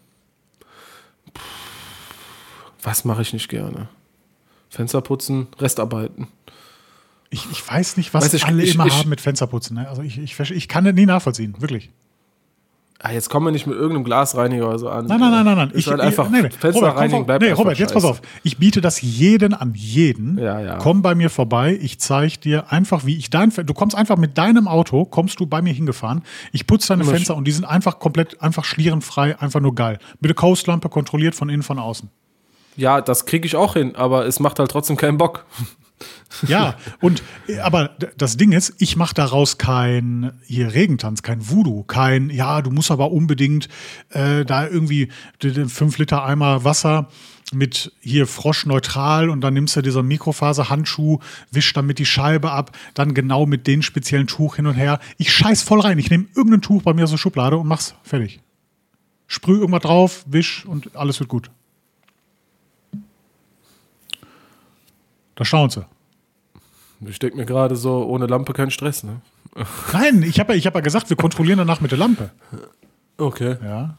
[2.82, 3.88] Was mache ich nicht gerne?
[4.68, 6.28] Fenster putzen, Restarbeiten.
[7.30, 9.76] Ich, ich weiß nicht, was Weiß ich- alle ich- immer ich- haben mit Fensterputzen.
[9.76, 9.88] Ne?
[9.88, 11.90] Also ich, ich, ich kann das nie nachvollziehen, wirklich.
[13.00, 15.06] Ah, jetzt kommen wir nicht mit irgendeinem Glasreiniger oder so an.
[15.06, 15.70] Nein, nein, nein, nein, nein.
[15.72, 16.50] Ist halt einfach nee, nee.
[16.50, 18.22] Fenster Robert, reinigen komm, bleibt nee, Robert, jetzt pass auf.
[18.44, 20.38] Ich biete das jeden an, jeden.
[20.38, 20.76] Ja, ja.
[20.78, 21.78] Komm bei mir vorbei.
[21.82, 25.46] Ich zeige dir einfach, wie ich dein Du kommst einfach mit deinem Auto, kommst du
[25.46, 26.22] bei mir hingefahren.
[26.52, 29.98] Ich putze deine Immer Fenster und die sind einfach komplett, einfach schlierenfrei, einfach nur geil.
[30.20, 32.08] Mit der Coastlampe kontrolliert von innen, von außen.
[32.76, 35.44] Ja, das kriege ich auch hin, aber es macht halt trotzdem keinen Bock.
[36.48, 37.22] Ja, und
[37.62, 42.70] aber das Ding ist, ich mache daraus kein hier Regentanz, kein Voodoo, kein, ja, du
[42.70, 43.68] musst aber unbedingt
[44.10, 47.08] äh, da irgendwie 5 Liter Eimer Wasser
[47.52, 51.18] mit hier froschneutral und dann nimmst du dieser Mikrofaserhandschuh,
[51.50, 54.98] wischst damit die Scheibe ab, dann genau mit den speziellen Tuch hin und her.
[55.18, 55.98] Ich scheiß voll rein.
[55.98, 58.40] Ich nehme irgendein Tuch bei mir aus der Schublade und mach's fertig.
[59.26, 61.50] Sprüh irgendwas drauf, wisch und alles wird gut.
[65.34, 65.86] Da staunt sie.
[67.08, 69.20] Ich denke mir gerade so, ohne Lampe kein Stress, ne?
[69.92, 72.30] Nein, ich habe ja, ich hab ja gesagt, wir kontrollieren danach mit der Lampe.
[73.16, 73.56] Okay.
[73.62, 73.96] Ja.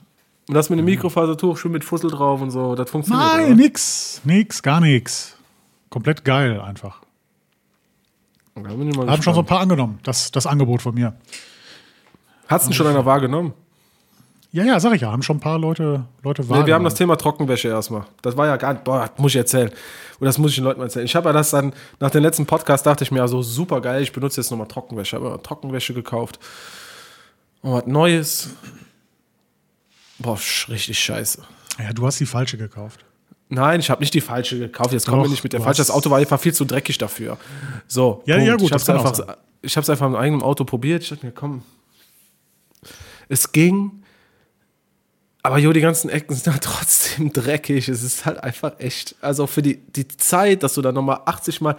[0.47, 3.25] Und das mit dem Mikrofasertuch schon mit Fussel drauf und so, das funktioniert.
[3.33, 3.55] Nein, oder?
[3.55, 4.21] nix.
[4.23, 5.35] Nix, gar nix.
[5.89, 7.01] Komplett geil einfach.
[8.55, 11.13] Mal Haben schon so ein paar angenommen, das, das Angebot von mir.
[12.47, 13.53] Hat's denn schon einer wahrgenommen?
[14.55, 16.93] Ja, ja, sag ich ja, haben schon ein paar Leute, Leute Nee, wir haben das.
[16.93, 18.05] Thema Trockenwäsche erstmal.
[18.21, 19.69] Das war ja gar nicht, boah, das muss ich erzählen.
[20.17, 21.03] Und das muss ich den Leuten mal erzählen.
[21.05, 24.01] Ich habe ja das dann, nach dem letzten Podcast dachte ich mir, also super geil,
[24.01, 25.17] ich benutze jetzt nochmal Trockenwäsche.
[25.17, 26.39] habe Trockenwäsche gekauft.
[27.63, 28.49] Und was Neues.
[30.19, 30.39] Boah,
[30.69, 31.43] richtig scheiße.
[31.79, 33.03] Ja, du hast die falsche gekauft.
[33.49, 34.93] Nein, ich habe nicht die falsche gekauft.
[34.93, 35.81] Jetzt kommen wir nicht mit der falschen.
[35.81, 37.37] Das Auto war einfach viel zu dreckig dafür.
[37.87, 38.23] So.
[38.25, 41.03] Ja, ja, gut, Ich habe es einfach, ich einfach im eigenen Auto probiert.
[41.03, 41.63] Ich dachte mir, komm.
[43.27, 44.04] Es ging.
[45.45, 47.87] Aber jo, die ganzen Ecken sind halt trotzdem dreckig.
[47.87, 49.15] Es ist halt einfach echt.
[49.21, 51.75] Also für die, die Zeit, dass du da nochmal 80 Mal.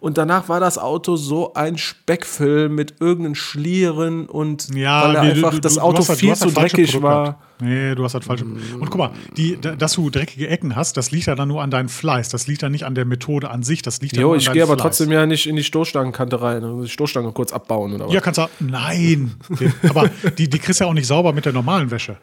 [0.00, 5.30] Und danach war das Auto so ein Speckfüll mit irgendeinen Schlieren und Ja, weil wie-
[5.32, 7.40] einfach du- das du- Auto halt- viel zu halt dreckig war.
[7.60, 8.44] Nee, du hast halt falsche.
[8.44, 11.60] Und guck mal, die, da- dass du dreckige Ecken hast, das liegt ja dann nur
[11.60, 12.28] an deinem Fleiß.
[12.28, 13.82] Das liegt ja nicht an der Methode an sich.
[13.82, 14.82] Das liegt ja Jo, nur an ich gehe aber Fleiß.
[14.82, 16.62] trotzdem ja nicht in die Stoßstangenkante rein.
[16.62, 18.12] Also die Stoßstange kurz abbauen oder was.
[18.14, 18.46] Ja, kannst du.
[18.60, 19.32] Nein.
[19.88, 20.08] aber
[20.38, 22.16] die, die kriegst du ja auch nicht sauber mit der normalen Wäsche.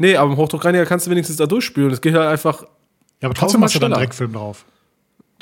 [0.00, 1.90] Nee, aber im Hochdruckreiniger kannst du wenigstens da durchspülen.
[1.90, 2.62] Das geht halt einfach.
[3.20, 3.92] Ja, aber trotzdem hast du dann.
[3.92, 4.64] Dreckfilm drauf.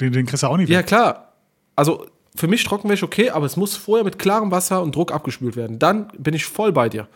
[0.01, 0.87] Den, den kriegst du auch nicht Ja, weg.
[0.87, 1.33] klar.
[1.77, 5.55] Also für mich Trockenwäsche okay, aber es muss vorher mit klarem Wasser und Druck abgespült
[5.55, 5.79] werden.
[5.79, 7.07] Dann bin ich voll bei dir.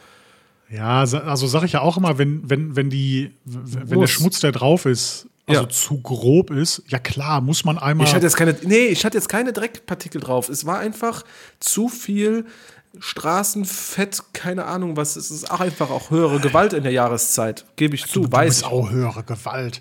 [0.70, 4.06] Ja, also sage ich ja auch immer, wenn, wenn, wenn, die, wenn der.
[4.06, 5.68] Schmutz, der drauf ist, also Ja.
[5.68, 8.06] zu grob ist, ja klar, muss man einmal.
[8.06, 10.48] Ich hatte jetzt keine, nee, ich hatte jetzt keine Dreckpartikel drauf.
[10.48, 11.24] Es war einfach
[11.58, 12.46] zu viel
[12.98, 15.16] Straßenfett, keine Ahnung was.
[15.16, 17.64] Es ist auch einfach auch höhere Gewalt in der Jahreszeit.
[17.76, 18.66] Gebe ich zu, du weiß bist ich.
[18.66, 19.80] auch höhere Gewalt.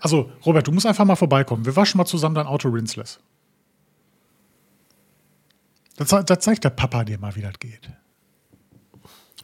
[0.00, 1.64] Also, Robert, du musst einfach mal vorbeikommen.
[1.64, 3.20] Wir waschen mal zusammen dein Auto rinseless.
[5.96, 7.90] Da zeigt der Papa dir mal, wie das geht.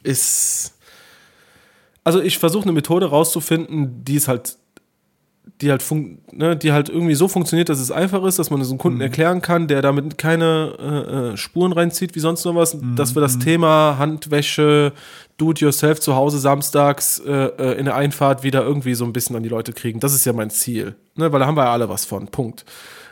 [0.03, 0.73] ist.
[2.03, 4.57] Also ich versuche eine Methode rauszufinden, die es halt,
[5.61, 8.59] die halt, fun ne, die halt irgendwie so funktioniert, dass es einfach ist, dass man
[8.61, 12.55] es einem Kunden erklären kann, der damit keine äh, äh, Spuren reinzieht, wie sonst noch
[12.55, 14.91] was, dass wir das Thema Handwäsche,
[15.37, 19.43] Do-it-yourself zu Hause samstags äh, äh, in der Einfahrt wieder irgendwie so ein bisschen an
[19.43, 19.99] die Leute kriegen.
[19.99, 22.27] Das ist ja mein Ziel, ne, weil da haben wir ja alle was von.
[22.27, 22.65] Punkt.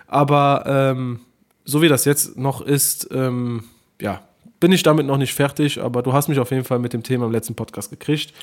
[0.07, 1.21] Aber ähm,
[1.65, 3.63] so wie das jetzt noch ist, ähm,
[4.01, 4.21] ja,
[4.59, 7.03] bin ich damit noch nicht fertig, aber du hast mich auf jeden Fall mit dem
[7.03, 8.34] Thema im letzten Podcast gekriegt.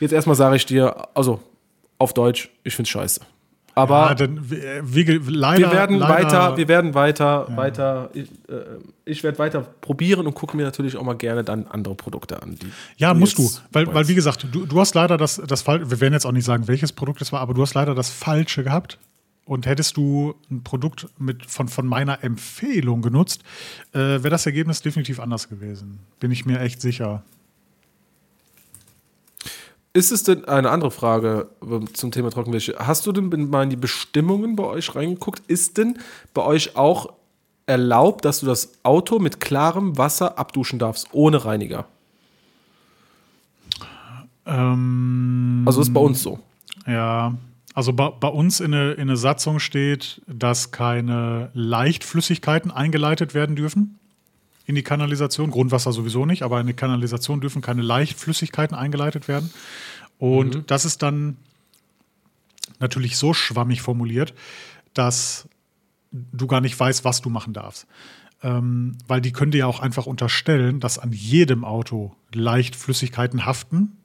[0.00, 1.40] Jetzt erstmal sage ich dir, also
[1.98, 3.20] auf Deutsch, ich find's scheiße.
[3.76, 8.30] Aber ja, dann, wie, wie, leider, wir werden leider, weiter, wir werden weiter, weiter, ich,
[8.48, 12.42] äh, ich werde weiter probieren und gucke mir natürlich auch mal gerne dann andere Produkte
[12.42, 12.54] an.
[12.54, 13.50] Die Ja, du musst du.
[13.72, 16.32] Weil, weil wie gesagt, du, du hast leider das, das Fall, wir werden jetzt auch
[16.32, 18.98] nicht sagen, welches Produkt es war, aber du hast leider das Falsche gehabt.
[19.44, 23.42] Und hättest du ein Produkt mit, von, von meiner Empfehlung genutzt,
[23.92, 26.00] äh, wäre das Ergebnis definitiv anders gewesen.
[26.18, 27.22] Bin ich mir echt sicher.
[29.96, 32.74] Ist es denn eine andere Frage ähm, zum Thema Trockenwäsche?
[32.78, 35.40] Hast du denn mal in die Bestimmungen bei euch reingeguckt?
[35.46, 35.98] Ist denn
[36.34, 37.14] bei euch auch
[37.64, 41.86] erlaubt, dass du das Auto mit klarem Wasser abduschen darfst, ohne Reiniger?
[44.44, 46.40] Ähm, Also ist bei uns so.
[46.86, 47.34] Ja,
[47.72, 53.56] also bei, bei uns in eine, in eine Satzung steht, dass keine Leichtflüssigkeiten eingeleitet werden
[53.56, 53.98] dürfen
[54.66, 55.50] in die Kanalisation.
[55.50, 59.50] Grundwasser sowieso nicht, aber in die Kanalisation dürfen keine Leichtflüssigkeiten eingeleitet werden.
[60.18, 61.36] Und das ist dann
[62.80, 64.34] natürlich so schwammig formuliert,
[64.92, 65.48] dass
[66.10, 67.86] du gar nicht weißt, was du machen darfst.
[68.42, 73.96] Ähm, weil die können dir ja auch einfach unterstellen, dass an jedem Auto Leichtflüssigkeiten haften.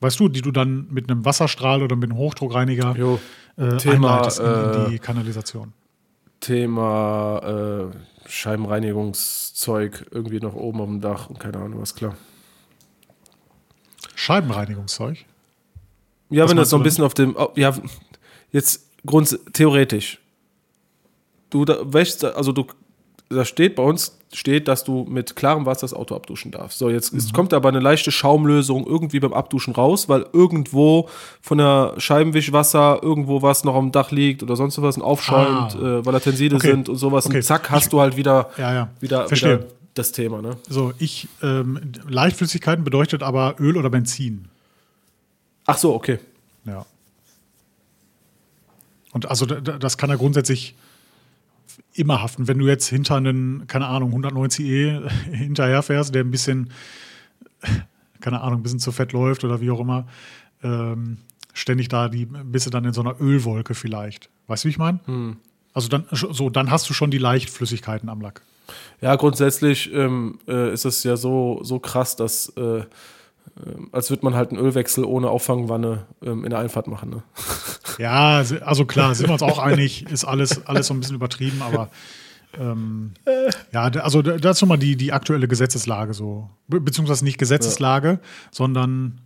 [0.00, 3.20] Weißt du, die du dann mit einem Wasserstrahl oder mit einem Hochdruckreiniger Jo.
[3.56, 5.72] äh, Thema, einleitest in, in äh, die Kanalisation.
[6.40, 7.96] Thema äh,
[8.32, 12.16] Scheibenreinigungszeug irgendwie noch oben auf dem Dach und keine Ahnung was, klar.
[14.14, 15.18] Scheibenreinigungszeug?
[16.30, 17.76] Ja, Was wenn das so ein bisschen auf dem, ja,
[18.50, 20.18] jetzt grunds theoretisch.
[21.50, 22.66] Du da wäschst, also du,
[23.28, 26.78] da steht bei uns steht, dass du mit klarem Wasser das Auto abduschen darfst.
[26.78, 27.32] So, jetzt Mhm.
[27.32, 31.08] kommt aber eine leichte Schaumlösung irgendwie beim Abduschen raus, weil irgendwo
[31.40, 35.98] von der Scheibenwischwasser irgendwo was noch am Dach liegt oder sonst was und aufschäumt, Ah.
[35.98, 36.70] äh, weil da Tenside Okay.
[36.70, 37.26] sind und sowas.
[37.26, 37.36] Okay.
[37.36, 38.88] Und zack, hast du halt wieder, Ja, ja.
[39.00, 39.58] wieder, Verstehe.
[39.60, 40.56] wieder das Thema, ne?
[40.68, 41.78] So, ich, ähm,
[42.08, 44.48] Leichtflüssigkeiten bedeutet aber Öl oder Benzin.
[45.66, 46.18] Ach so, okay.
[46.64, 46.86] Ja.
[49.12, 50.74] Und also da- da- das kann ja grundsätzlich
[51.94, 52.48] immer haften.
[52.48, 56.70] Wenn du jetzt hinter einen, keine Ahnung, 190e hinterherfährst, der ein bisschen,
[58.20, 60.06] keine Ahnung, ein bisschen zu fett läuft oder wie auch immer,
[60.62, 61.18] ähm,
[61.52, 64.30] ständig da, die bist du dann in so einer Ölwolke vielleicht.
[64.46, 65.00] Weißt du, wie ich meine?
[65.74, 68.42] Also dann, so, dann hast du schon die Leichtflüssigkeiten am Lack.
[69.00, 72.84] Ja, grundsätzlich ähm, äh, ist es ja so, so krass, dass äh,
[73.56, 77.10] äh, als würde man halt einen Ölwechsel ohne Auffangwanne ähm, in der Einfahrt machen.
[77.10, 77.22] Ne?
[78.02, 81.62] Ja, also klar, sind wir uns auch einig, ist alles, alles so ein bisschen übertrieben,
[81.62, 81.88] aber
[82.60, 83.12] ähm,
[83.72, 86.50] ja, also d- dazu mal die, die aktuelle Gesetzeslage so.
[86.68, 88.18] Be beziehungsweise nicht Gesetzeslage,
[88.50, 89.20] sondern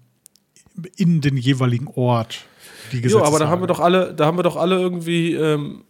[0.97, 2.45] in den jeweiligen Ort
[2.93, 3.27] die Jo, Gesetzeslage.
[3.29, 5.83] aber da haben wir doch alle, da haben wir doch alle irgendwie, ähm,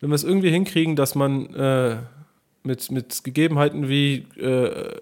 [0.00, 1.96] wenn wir es irgendwie hinkriegen, dass man äh,
[2.62, 4.96] mit, mit Gegebenheiten wie äh,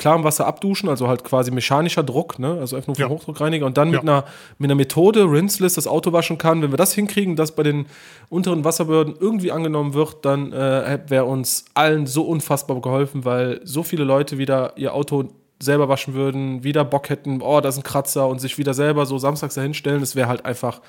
[0.00, 2.56] klarem Wasser abduschen, also halt quasi mechanischer Druck, ne?
[2.58, 3.08] also nur vom Ja.
[3.08, 4.00] Hochdruckreiniger und dann mit, Ja.
[4.02, 4.24] einer,
[4.58, 6.62] mit einer Methode, rinseless, das Auto waschen kann.
[6.62, 7.84] Wenn wir das hinkriegen, dass bei den
[8.30, 13.82] unteren Wasserbehörden irgendwie angenommen wird, dann äh, wäre uns allen so unfassbar geholfen, weil so
[13.82, 15.28] viele Leute wieder ihr Auto
[15.62, 19.04] selber waschen würden, wieder Bock hätten, oh, da ist ein Kratzer und sich wieder selber
[19.04, 20.00] so samstags dahinstellen.
[20.00, 20.80] Das wäre halt einfach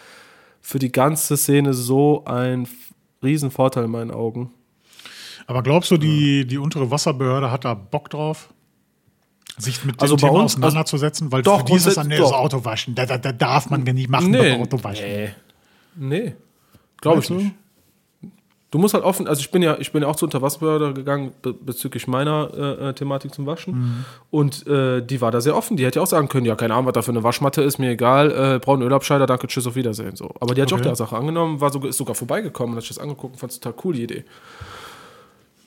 [0.61, 2.65] für die ganze Szene so ein
[3.21, 4.51] Riesenvorteil in meinen Augen.
[5.47, 8.53] Aber glaubst du, die, die untere Wasserbehörde hat da Bock drauf?
[9.57, 12.31] Sich mit dem Also bei Thema uns- auseinanderzusetzen, weil Doch, für dieses grundsätzlich- das.
[12.31, 14.51] Auto waschen, da, da, da darf man nicht machen, Nee.
[14.53, 15.05] beim Auto waschen.
[15.05, 15.29] Nee.
[15.95, 16.35] Nee.
[17.01, 17.51] Glaube ich nicht.
[18.71, 21.33] Du musst halt offen, also ich bin ja, ich bin ja auch zur Unterwasserbehörde gegangen
[21.41, 23.73] be bezüglich meiner äh, äh, Thematik zum Waschen.
[23.73, 24.05] Mhm.
[24.29, 25.75] Und äh, die war da sehr offen.
[25.75, 27.79] Die hätte ja auch sagen können, ja, keine Ahnung, was da für eine Waschmatte ist,
[27.79, 30.15] mir egal, äh, brauchen Ölabscheider, danke, tschüss, auf Wiedersehen.
[30.15, 30.31] So.
[30.39, 30.79] Aber die hat Okay.
[30.79, 33.39] auch der Sache angenommen, war sogar, ist sogar vorbeigekommen und hat sich das angeguckt und
[33.39, 34.23] fand es total cool, die Idee.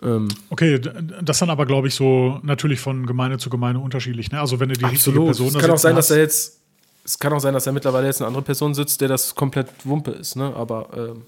[0.05, 0.81] Ähm, Okay,
[1.23, 4.31] das dann aber, glaube ich, so natürlich von Gemeinde zu Gemeinde unterschiedlich.
[4.31, 4.41] Ne?
[4.41, 5.27] Also wenn du die richtige absolut.
[5.27, 6.61] Person Es kann auch sein, dass hast- er jetzt,
[7.05, 9.69] es kann auch sein, dass er mittlerweile jetzt eine andere Person sitzt, der das komplett
[9.85, 10.53] Wumpe ist, ne?
[10.55, 11.23] Aber ähm,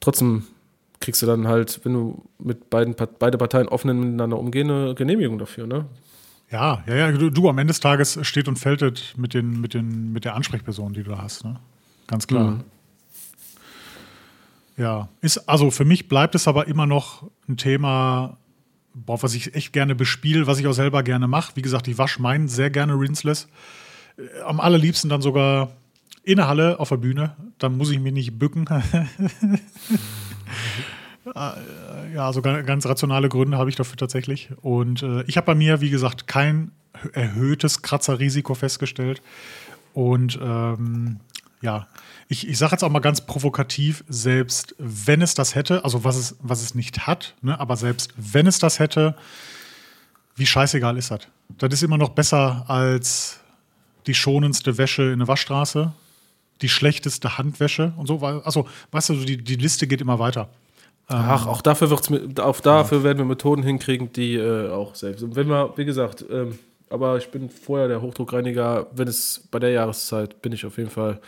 [0.00, 0.44] trotzdem
[1.00, 5.38] kriegst du dann halt, wenn du mit beiden beide Parteien offen miteinander umgehen, eine Genehmigung
[5.38, 5.86] dafür, ne?
[6.50, 8.82] Ja, ja, ja, du, du am Ende des Tages steht und fällt
[9.16, 11.44] mit, den, mit, den, mit der Ansprechperson, die du da hast.
[11.44, 11.56] Ne?
[12.06, 12.50] Ganz klar.
[12.50, 12.64] Mhm.
[14.76, 18.38] Ja, ist, also für mich bleibt es aber immer noch ein Thema,
[18.94, 21.52] boah, was ich echt gerne bespiele, was ich auch selber gerne mache.
[21.56, 23.48] Wie gesagt, ich wasche meinen sehr gerne rinseless.
[24.16, 25.72] Äh, Am allerliebsten dann sogar
[26.24, 27.36] in der Halle auf der Bühne.
[27.58, 28.64] Dann muss ich mich nicht bücken.
[31.24, 34.48] Äh, ja, also ga- ganz rationale Gründe habe ich dafür tatsächlich.
[34.60, 36.72] Und äh, ich habe bei mir, wie gesagt, kein
[37.12, 39.22] erhöhtes Kratzerrisiko festgestellt.
[39.94, 41.20] Und ähm,
[41.62, 41.86] ja,
[42.28, 46.16] ich, ich sage jetzt auch mal ganz provokativ, selbst wenn es das hätte, also was
[46.16, 49.14] es, was es nicht hat, ne, aber selbst wenn es das hätte,
[50.36, 51.20] wie scheißegal ist das?
[51.58, 53.40] Das ist immer noch besser als
[54.06, 55.92] die schonendste Wäsche in der Waschstraße,
[56.62, 58.20] die schlechteste Handwäsche und so.
[58.20, 60.48] Also, weißt du, die, die Liste geht immer weiter.
[61.08, 62.08] Ach, auch dafür wird's
[62.38, 65.22] auch dafür werden wir Methoden hinkriegen, die äh, auch selbst.
[65.22, 66.58] Und wenn wir, wie gesagt, ähm,
[66.92, 70.90] aber ich bin vorher der Hochdruckreiniger, wenn es bei der Jahreszeit bin ich auf jeden
[70.90, 71.20] Fall,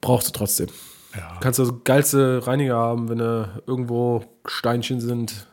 [0.00, 0.68] brauchst du trotzdem.
[1.16, 1.38] Ja.
[1.40, 5.46] Kannst du so geilste Reiniger haben, wenn da irgendwo Steinchen sind.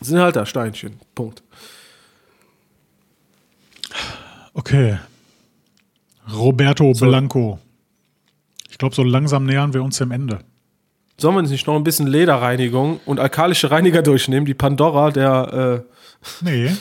[0.00, 1.00] Sind halt da Steinchen.
[1.14, 1.42] Punkt.
[4.52, 4.98] Okay.
[6.30, 7.58] Roberto Blanco.
[8.70, 10.40] Ich glaube, so langsam nähern wir uns dem Ende.
[11.20, 14.46] Sollen wir nicht noch ein bisschen Lederreinigung und alkalische Reiniger durchnehmen?
[14.46, 15.92] Die Pandora, der äh,
[16.40, 16.76] Nee,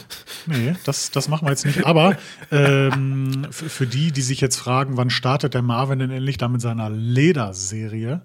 [0.48, 1.86] nee, das, das machen wir jetzt nicht.
[1.86, 2.18] Aber
[2.52, 6.62] ähm, für, die, die sich jetzt fragen, wann startet der Marvin denn endlich da mit
[6.62, 8.22] seiner Lederserie?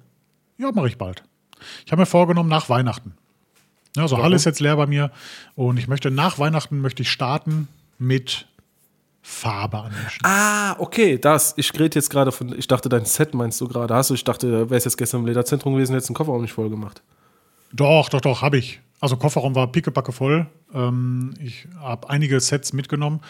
[0.56, 1.22] Ja, mache ich bald.
[1.84, 3.14] Ich habe mir vorgenommen, nach Weihnachten.
[3.94, 5.10] Ja, also Halle ist jetzt leer bei mir
[5.54, 8.46] und ich möchte nach Weihnachten möchte ich starten mit
[9.24, 10.20] Farbe anmischen.
[10.24, 11.54] Ah, okay, das.
[11.56, 12.58] Ich rede jetzt gerade von.
[12.58, 13.94] Ich dachte, dein Set meinst du gerade.
[13.94, 14.14] Hast du?
[14.14, 17.02] Ich dachte, wärst jetzt gestern im Lederzentrum gewesen, hättest den Kofferraum nicht voll gemacht.
[17.72, 18.80] Doch, doch, doch, habe ich.
[19.00, 20.46] Also Kofferraum war pickepacke voll.
[20.74, 23.20] Ähm, ich habe einige Sets mitgenommen.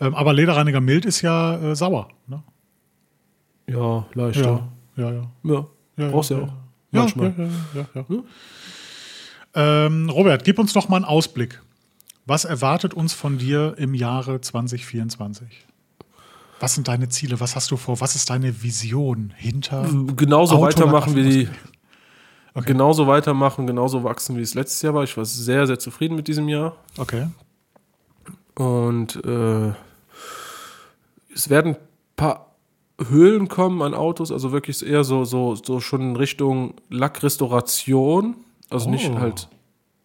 [0.00, 2.08] Ähm, aber Lederreiniger mild ist ja äh, sauer.
[2.26, 2.42] Ne?
[3.68, 4.40] Ja, leicht.
[4.40, 5.66] Ja, Ja, ja, ja.
[5.96, 6.08] ja.
[6.08, 6.52] brauchst du ja, ja auch.
[6.92, 7.34] Ja, Manchmal.
[7.38, 7.44] ja,
[7.74, 8.22] ja, ja, ja.
[9.86, 11.60] Ähm, Robert, gib uns doch mal einen Ausblick.
[12.26, 15.66] Was erwartet uns von dir im Jahre 2024?
[16.60, 17.40] Was sind deine Ziele?
[17.40, 18.00] Was hast du vor?
[18.00, 19.88] Was ist deine Vision hinter?
[20.16, 21.48] Genauso Auto- weitermachen wie die.
[22.54, 22.66] Okay.
[22.66, 25.02] Genauso weitermachen, genauso wachsen, wie es letztes Jahr war.
[25.04, 26.76] Ich war sehr, sehr zufrieden mit diesem Jahr.
[26.98, 27.26] Okay.
[28.54, 29.72] Und äh,
[31.34, 31.80] es werden ein
[32.14, 32.54] paar
[33.08, 38.36] Höhlen kommen an Autos, also wirklich eher so, so, so schon in Richtung Lackrestauration.
[38.70, 39.18] Also nicht Oh.
[39.18, 39.48] halt,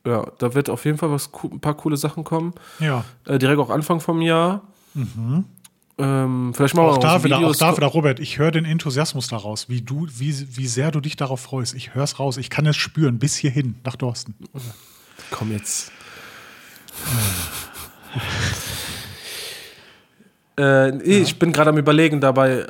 [0.07, 2.53] ja, da wird auf jeden Fall was, ein paar coole Sachen kommen.
[2.79, 3.03] Ja.
[3.25, 4.61] Äh, direkt auch Anfang vom Jahr.
[5.99, 8.65] Ähm, vielleicht machen wir Auch noch da, wieder, auch da wieder, Robert, ich höre den
[8.65, 11.73] Enthusiasmus daraus, wie du, wie, wie sehr du dich darauf freust.
[11.73, 12.37] Ich höre es raus.
[12.37, 14.35] Ich kann es spüren, bis hierhin, nach Dorsten.
[15.31, 15.91] Komm jetzt.
[20.59, 22.61] Äh, nee, Ich bin gerade am Überlegen dabei, äh,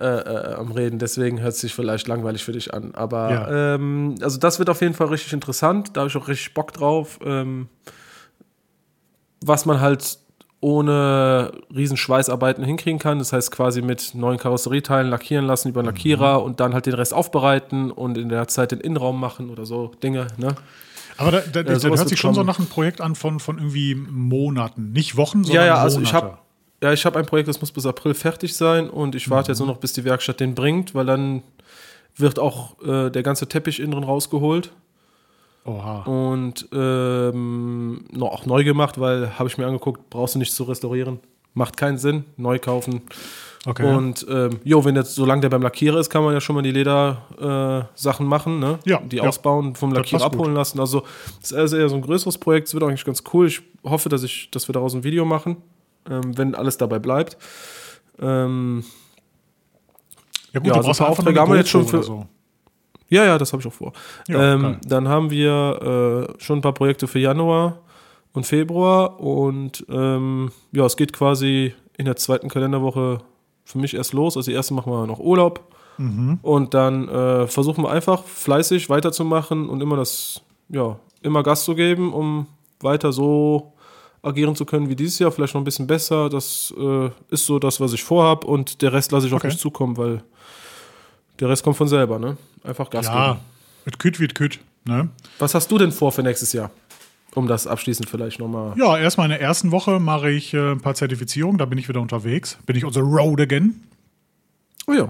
[0.51, 2.93] äh, am Reden, deswegen hört es sich vielleicht langweilig für dich an.
[2.95, 3.75] Aber Ja.
[3.75, 6.73] ähm, also das wird auf jeden Fall richtig interessant, da habe ich auch richtig Bock
[6.73, 7.19] drauf.
[7.23, 7.69] Ähm,
[9.41, 10.17] was man halt
[10.59, 13.19] ohne riesen Schweißarbeiten hinkriegen kann.
[13.19, 16.95] Das heißt quasi mit neuen Karosserieteilen lackieren lassen über einen Lackierer und dann halt den
[16.95, 20.25] Rest aufbereiten und in der Zeit den Innenraum machen oder so Dinge.
[20.37, 20.55] Ne?
[21.17, 22.47] Aber da, da, das sowas hört sich schon so kommen.
[22.47, 24.91] nach einem Projekt an von, von irgendwie Monaten.
[24.93, 26.25] Nicht Wochen, sondern Ja, ja, also ich Monate.
[26.27, 26.37] habe
[26.81, 29.59] ja, ich habe ein Projekt, das muss bis April fertig sein und ich warte jetzt
[29.59, 31.43] nur noch, bis die Werkstatt den bringt, weil dann
[32.15, 34.71] wird auch äh, der ganze Teppich innen drin rausgeholt
[35.65, 36.03] Oha.
[36.03, 40.63] und ähm, noch auch neu gemacht, weil habe ich mir angeguckt, brauchst du nicht zu
[40.63, 41.19] restaurieren,
[41.53, 43.01] macht keinen Sinn, neu kaufen.
[43.65, 43.93] Okay.
[43.93, 46.61] Und ähm, jo, wenn jetzt, solange der beim Lackierer ist, kann man ja schon mal
[46.61, 48.79] die Ledersachen äh, Sachen machen, ne?
[48.85, 49.23] Ja, Die ja.
[49.23, 50.39] ausbauen, vom Lackierer passt gut.
[50.39, 50.79] abholen lassen.
[50.79, 51.03] Also
[51.41, 53.47] das ist eher so ein größeres Projekt, es wird eigentlich ganz cool.
[53.47, 55.57] Ich hoffe, dass ich, dass wir daraus ein Video machen,
[56.09, 57.37] ähm, wenn alles dabei bleibt.
[58.19, 58.83] Ähm,
[60.53, 62.25] ja, gut, ja, du also brauchst ein paar Aufträge haben wir jetzt schon für- So.
[63.09, 63.93] ja, ja, das habe ich auch vor.
[64.27, 67.79] Ja, ähm, dann haben wir äh, schon ein paar Projekte für Januar
[68.33, 73.19] und Februar und ähm, ja, es geht quasi in der zweiten Kalenderwoche
[73.65, 74.37] für mich erst los.
[74.37, 75.63] Also die erste machen wir noch Urlaub
[75.99, 76.37] Mhm.
[76.43, 81.73] und dann äh, versuchen wir einfach fleißig weiterzumachen und immer das, ja, immer Gas zu
[81.73, 82.45] geben, um
[82.81, 83.73] weiter so
[84.27, 86.29] agieren zu können wie dieses Jahr, vielleicht noch ein bisschen besser.
[86.29, 89.47] Das äh, ist so das, was ich vorhab und der Rest lasse ich auf Okay.
[89.47, 90.21] mich zukommen, weil
[91.39, 92.37] der Rest kommt von selber, ne?
[92.63, 93.17] Einfach Gas geben.
[93.17, 93.39] Ja,
[93.85, 94.59] mit Küt wird Küt.
[94.85, 95.09] Ne?
[95.39, 96.71] Was hast du denn vor für nächstes Jahr?
[97.35, 98.73] Um das abschließend vielleicht nochmal.
[98.77, 101.87] Ja, erstmal in der ersten Woche mache ich äh, ein paar Zertifizierungen, da bin ich
[101.87, 102.57] wieder unterwegs.
[102.65, 103.83] Bin ich on the road again.
[104.87, 105.09] Oh ja.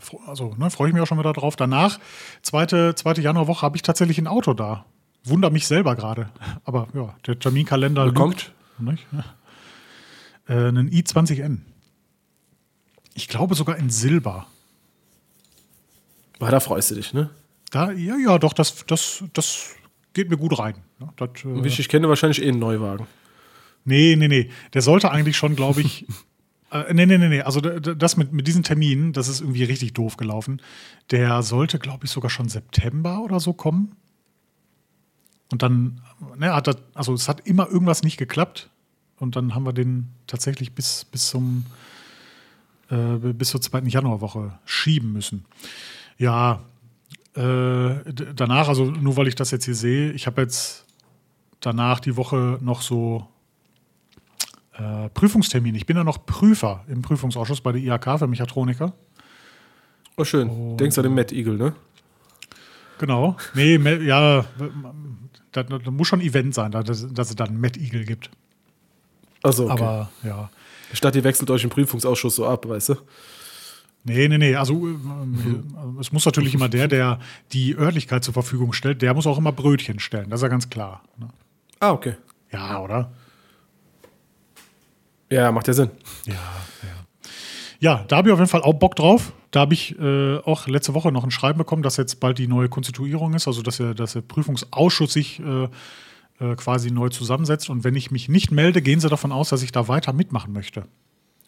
[0.00, 1.56] Fro- Also, ne, freue ich mich auch schon wieder drauf.
[1.56, 1.98] Danach,
[2.42, 4.86] zweite, zweite Januarwoche, habe ich tatsächlich ein Auto da.
[5.24, 6.30] Wunder mich selber gerade.
[6.64, 8.52] Aber ja, der Terminkalender Bekommt?
[8.78, 9.06] lügt.
[10.48, 11.58] Äh, einen i20N.
[13.14, 14.46] Ich glaube sogar in Silber.
[16.38, 17.30] Ah, da freust du dich, ne?
[17.70, 19.74] Da, ja, ja, doch, das, das, das
[20.14, 20.74] geht mir gut rein.
[21.16, 23.06] Das, äh, ich kenne, wahrscheinlich eh einen Neuwagen.
[23.84, 24.50] nee, nee, nee.
[24.74, 26.06] Der sollte eigentlich schon, glaube ich.
[26.72, 27.42] äh, nee, nee, nee, nee.
[27.42, 30.62] Also das mit, mit diesen Terminen, das ist irgendwie richtig doof gelaufen.
[31.10, 33.96] Der sollte, glaube ich, sogar schon September oder so kommen.
[35.52, 36.00] Und dann,
[36.36, 38.70] ne, hat das, also es hat immer irgendwas nicht geklappt.
[39.18, 41.66] Und dann haben wir den tatsächlich bis, bis zum
[42.90, 45.44] äh, bis zur zweiten Januarwoche schieben müssen.
[46.18, 46.60] Ja,
[47.34, 47.94] äh,
[48.34, 50.84] danach, also nur weil ich das jetzt hier sehe, ich habe jetzt
[51.60, 53.28] danach die Woche noch so
[54.72, 55.74] äh, Prüfungstermin.
[55.76, 58.92] Ich bin ja noch Prüfer im Prüfungsausschuss bei der IHK für Mechatroniker.
[60.16, 60.76] Oh, schön.
[60.76, 61.74] Denkst du an den Matt Eagle, ne?
[63.00, 63.34] Genau.
[63.54, 64.44] Nee, ja,
[65.52, 68.30] da, da muss schon ein Event sein, dass, dass es dann Mad Eagle gibt.
[69.42, 69.82] Also, okay.
[69.82, 70.50] Aber ja.
[70.92, 72.94] Statt ihr wechselt euch im Prüfungsausschuss so ab, weißt du?
[74.04, 74.54] Nee, nee, nee.
[74.54, 77.20] Also ähm, es muss natürlich immer der, der
[77.52, 80.28] die Örtlichkeit zur Verfügung stellt, der muss auch immer Brötchen stellen.
[80.28, 81.02] Das ist ja ganz klar.
[81.16, 81.30] ne?
[81.78, 82.16] Ah, okay.
[82.52, 83.12] Ja, oder?
[85.30, 85.90] Ja, macht ja Sinn.
[86.26, 87.30] Ja, ja.
[87.78, 89.32] Ja, da habe ich auf jeden Fall auch Bock drauf.
[89.50, 92.46] Da habe ich äh, auch letzte Woche noch ein Schreiben bekommen, dass jetzt bald die
[92.46, 95.64] neue Konstituierung ist, also dass der, dass der Prüfungsausschuss sich äh,
[96.40, 97.68] äh, quasi neu zusammensetzt.
[97.68, 100.52] Und wenn ich mich nicht melde, gehen sie davon aus, dass ich da weiter mitmachen
[100.52, 100.84] möchte.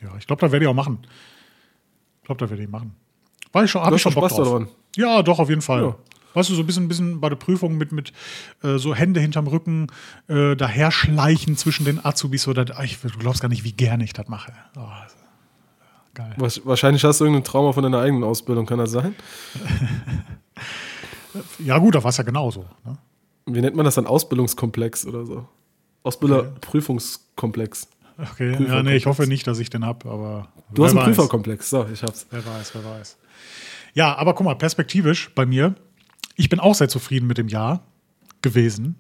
[0.00, 0.98] Ja, ich glaube, da werde ich auch machen.
[2.20, 2.94] Ich glaube, da werde ich machen.
[3.52, 4.48] War ich schon, habe ich schon Bock Spaß drauf.
[4.48, 4.68] daran.
[4.96, 5.82] Ja, doch, auf jeden Fall.
[5.82, 5.96] Ja.
[6.34, 8.12] Weißt du, so ein bisschen, bisschen bei der Prüfung mit, mit
[8.62, 9.88] äh, so Hände hinterm Rücken
[10.28, 12.48] äh, daherschleichen zwischen den Azubis.
[12.48, 14.52] Oder, ich, du glaubst gar nicht, wie gerne ich das mache.
[14.76, 14.88] Oh,
[16.14, 16.34] geil.
[16.36, 19.14] Wahrscheinlich hast du irgendein Trauma von deiner eigenen Ausbildung, kann das sein?
[21.58, 22.66] Ja, gut, da war es ja genauso.
[22.84, 22.98] Ne?
[23.46, 24.06] Wie nennt man das dann?
[24.06, 25.48] Ausbildungskomplex oder so?
[26.02, 27.88] Ausbilderprüfungskomplex.
[28.18, 28.84] Okay, ja, Prüferkomplex.
[28.84, 30.48] nee, ich hoffe nicht, dass ich den habe, aber.
[30.72, 31.06] Du hast einen weiß.
[31.06, 31.70] Prüferkomplex.
[31.70, 32.26] So, ich hab's.
[32.30, 33.16] Wer weiß, wer weiß.
[33.94, 35.74] Ja, aber guck mal, perspektivisch bei mir,
[36.36, 37.82] ich bin auch sehr zufrieden mit dem Jahr
[38.42, 38.96] gewesen.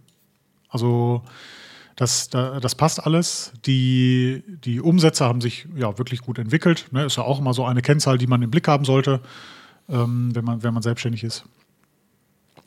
[0.68, 1.22] Also,
[1.96, 3.52] Das, da, das passt alles.
[3.66, 6.86] Die, die Umsätze haben sich ja wirklich gut entwickelt.
[6.90, 7.04] Ne?
[7.04, 9.20] Ist ja auch immer so eine Kennzahl, die man im Blick haben sollte,
[9.88, 11.44] ähm, wenn, man, wenn man selbstständig ist.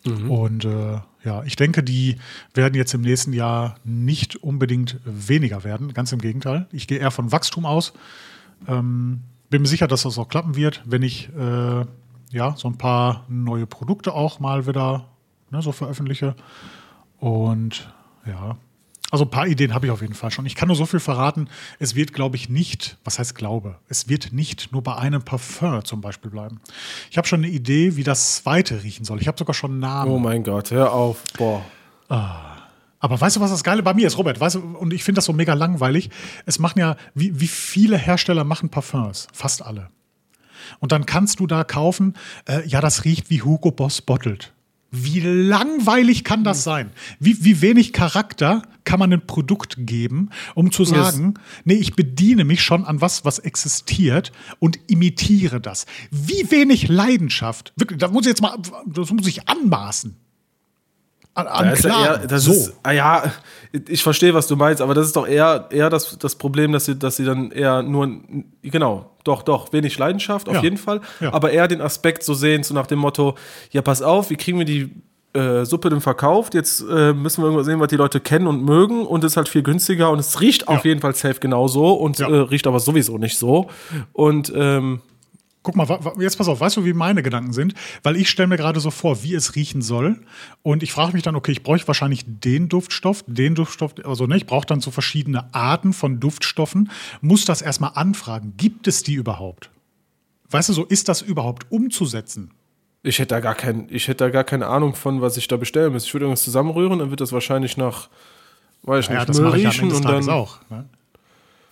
[0.05, 0.31] Mhm.
[0.31, 2.17] Und äh, ja, ich denke, die
[2.53, 5.93] werden jetzt im nächsten Jahr nicht unbedingt weniger werden.
[5.93, 6.67] Ganz im Gegenteil.
[6.71, 7.93] Ich gehe eher von Wachstum aus.
[8.67, 11.85] Ähm, bin mir sicher, dass das auch klappen wird, wenn ich äh,
[12.31, 15.07] ja so ein paar neue Produkte auch mal wieder
[15.49, 16.35] ne, so veröffentliche.
[17.19, 17.91] Und
[18.25, 18.57] ja,
[19.15, 20.45] also ein paar Ideen habe ich auf jeden Fall schon.
[20.45, 21.47] Ich kann nur so viel verraten.
[21.79, 25.85] Es wird, glaube ich, nicht, was heißt glaube, es wird nicht nur bei einem Parfum
[25.85, 26.59] zum Beispiel bleiben.
[27.09, 29.21] Ich habe schon eine Idee, wie das zweite riechen soll.
[29.21, 30.11] Ich habe sogar schon einen Namen.
[30.11, 31.23] Oh mein Gott, hör auf.
[31.37, 31.63] Boah.
[32.09, 32.57] Ah.
[32.99, 34.41] Aber weißt du, was das Geile bei mir ist, Robert?
[34.41, 36.09] Weißt du, und ich finde das so mega langweilig.
[36.45, 39.29] Es machen ja, wie, wie viele Hersteller machen Parfums?
[39.31, 39.91] Fast alle.
[40.79, 42.15] Und dann kannst du da kaufen,
[42.49, 44.51] äh, ja, das riecht wie Hugo Boss Bottled.
[45.03, 46.91] Wie langweilig kann das sein?
[47.19, 51.61] Wie, wie wenig Charakter kann man ein Produkt geben, um zu sagen, yes.
[51.65, 55.85] nee, ich bediene mich schon an was, was existiert und imitiere das.
[56.11, 57.73] Wie wenig Leidenschaft.
[57.75, 60.15] Wirklich, das muss ich jetzt mal, das muss ich anmaßen.
[61.35, 62.51] An, an das klar, eher, das so.
[62.53, 63.23] ist, ah ja,
[63.89, 66.85] ich verstehe, was du meinst, aber das ist doch eher, eher das, das Problem, dass
[66.85, 68.09] sie, dass sie dann eher nur,
[68.61, 70.63] genau, doch, doch, wenig Leidenschaft auf ja.
[70.63, 71.33] jeden Fall, ja.
[71.33, 73.35] aber eher den Aspekt so sehen, so nach dem Motto,
[73.71, 74.91] ja, pass auf, wie kriegen wir die
[75.33, 76.53] äh, Suppe denn verkauft?
[76.53, 79.37] Jetzt äh, müssen wir irgendwas sehen, was die Leute kennen und mögen und es ist
[79.37, 80.67] halt viel günstiger und es riecht ja.
[80.69, 83.67] auf jeden Fall safe genauso und äh, riecht aber sowieso nicht so
[84.13, 85.01] und ähm,
[85.65, 85.87] Guck mal,
[86.19, 87.73] jetzt pass auf, weißt du, wie meine Gedanken sind?
[88.03, 90.21] Weil ich stelle mir gerade so vor, wie es riechen soll.
[90.61, 94.37] Und ich frage mich dann, okay, ich bräuchte wahrscheinlich den Duftstoff, den Duftstoff, also ne,
[94.37, 96.91] ich brauche dann so verschiedene Arten von Duftstoffen,
[97.21, 98.53] muss das erstmal anfragen.
[98.57, 99.71] Gibt es die überhaupt?
[100.51, 102.51] Weißt du, so ist das überhaupt umzusetzen?
[103.01, 105.57] Ich hätte da gar kein, ich hätte da gar keine Ahnung von, was ich da
[105.57, 106.05] bestellen muss.
[106.05, 108.09] Ich würde irgendwas zusammenrühren, dann wird das wahrscheinlich nach,
[108.83, 110.59] weiß ich naja, nicht, das mache ich riechen und dann auch.
[110.69, 110.85] Ne?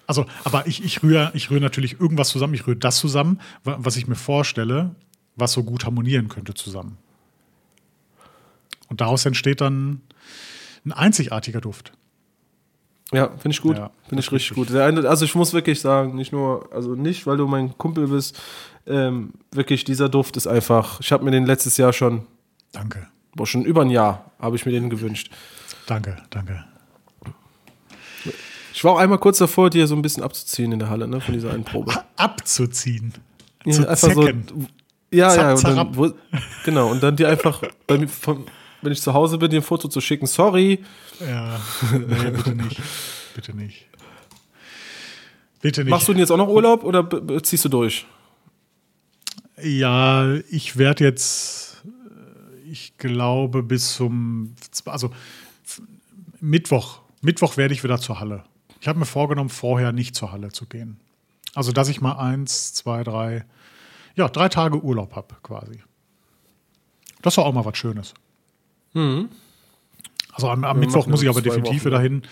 [0.05, 2.53] Also, aber ich, ich rühre ich rühr natürlich irgendwas zusammen.
[2.53, 4.95] Ich rühre das zusammen, was ich mir vorstelle,
[5.35, 6.97] was so gut harmonieren könnte zusammen.
[8.89, 10.01] Und daraus entsteht dann
[10.85, 11.93] ein einzigartiger Duft.
[13.11, 13.77] Ja, finde ich gut.
[13.77, 14.71] Ja, finde ich richtig gut.
[14.71, 18.39] Also ich muss wirklich sagen, nicht nur, also nicht, weil du mein Kumpel bist,
[18.87, 22.25] ähm, wirklich dieser Duft ist einfach, ich habe mir den letztes Jahr schon.
[22.71, 23.07] Danke.
[23.35, 25.31] Boah, schon über ein Jahr habe ich mir den gewünscht.
[25.85, 26.65] Danke, danke.
[28.73, 31.21] Ich war auch einmal kurz davor, dir so ein bisschen abzuziehen in der Halle, ne,
[31.21, 31.93] von dieser einen Probe.
[32.15, 33.13] Abzuziehen?
[33.65, 34.45] Ja, Zu einfach zecken.
[34.49, 34.67] so.
[35.11, 36.11] Ja, Zack, ja, und dann, wo,
[36.65, 38.45] genau, und dann dir einfach, mir, von,
[38.81, 40.25] wenn ich zu Hause bin, dir ein Foto zu schicken.
[40.25, 40.83] Sorry.
[41.19, 41.59] Ja,
[41.91, 42.81] nee, bitte nicht.
[43.35, 43.87] Bitte nicht.
[45.61, 45.91] Bitte nicht.
[45.91, 47.07] Machst du denn jetzt auch noch Urlaub oder
[47.43, 48.07] ziehst du durch?
[49.61, 51.83] Ja, ich werde jetzt,
[52.69, 54.55] ich glaube, bis zum,
[54.85, 55.11] also
[56.41, 58.43] Mittwoch, Mittwoch werde ich wieder zur Halle.
[58.83, 60.99] Ich habe mir vorgenommen, vorher nicht zur Halle zu gehen.
[61.55, 63.45] Also, dass ich mal eins, zwei, drei,
[64.13, 65.81] ja, drei Tage Urlaub habe, quasi.
[67.21, 68.13] Das war auch mal was Schönes.
[68.91, 69.29] Mhm.
[70.33, 72.23] Also am, am Mittwoch muss ich aber definitiv wieder hin.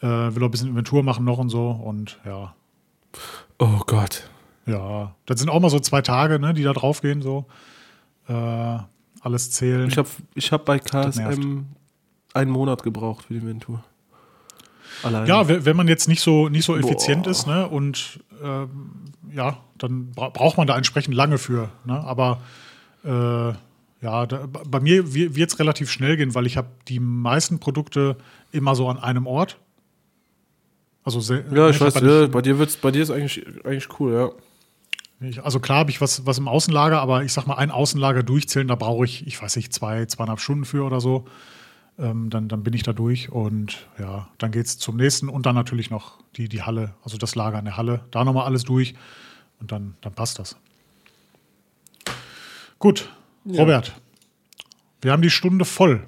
[0.00, 2.54] Äh, will auch ein bisschen Inventur machen noch und so und ja.
[3.58, 4.30] Oh Gott.
[4.66, 7.46] Ja, das sind auch mal so zwei Tage, ne, die da draufgehen, so.
[8.28, 8.78] Äh,
[9.22, 9.88] alles zählen.
[9.88, 11.64] Ich habe ich hab bei KSM
[12.32, 13.82] einen Monat gebraucht für die Inventur.
[15.02, 15.28] Alleine.
[15.28, 17.30] Ja, wenn man jetzt nicht so, nicht so effizient Boah.
[17.30, 21.70] ist, ne, und ähm, ja, dann bra braucht man da entsprechend lange für.
[21.84, 21.98] Ne?
[22.04, 22.40] Aber
[23.04, 23.52] äh,
[24.02, 28.16] ja, da, bei mir wird es relativ schnell gehen, weil ich habe die meisten Produkte
[28.50, 29.58] immer so an einem Ort.
[31.04, 33.88] Also sehr, ja, ich, ich weiß, ja, bei dir wird's, bei dir ist eigentlich, eigentlich
[34.00, 34.30] cool, ja.
[35.26, 38.22] Ich, also klar habe ich was, was im Außenlager, aber ich sag mal, ein Außenlager
[38.22, 41.26] durchzählen, da brauche ich, ich weiß nicht, zwei, zweieinhalb Stunden für oder so
[42.00, 45.46] ähm, dann, dann bin ich da durch und ja, dann geht es zum nächsten und
[45.46, 48.04] dann natürlich noch die, die Halle, also das Lager in der Halle.
[48.10, 48.94] Da nochmal alles durch
[49.60, 50.56] und dann, dann passt das.
[52.78, 53.10] Gut,
[53.44, 53.60] ja.
[53.60, 53.92] Robert,
[55.02, 56.06] wir haben die Stunde voll.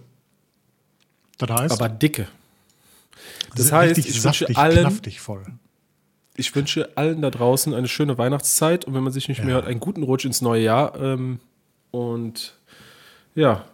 [1.38, 1.72] Das heißt.
[1.72, 2.28] Aber dicke.
[3.54, 5.44] Das heißt, ich saftig, wünsche allen, voll.
[6.36, 9.44] Ich wünsche allen da draußen eine schöne Weihnachtszeit und wenn man sich nicht ja.
[9.44, 10.98] mehr hört, einen guten Rutsch ins neue Jahr.
[10.98, 11.40] Ähm,
[11.90, 12.56] und
[13.34, 13.66] ja,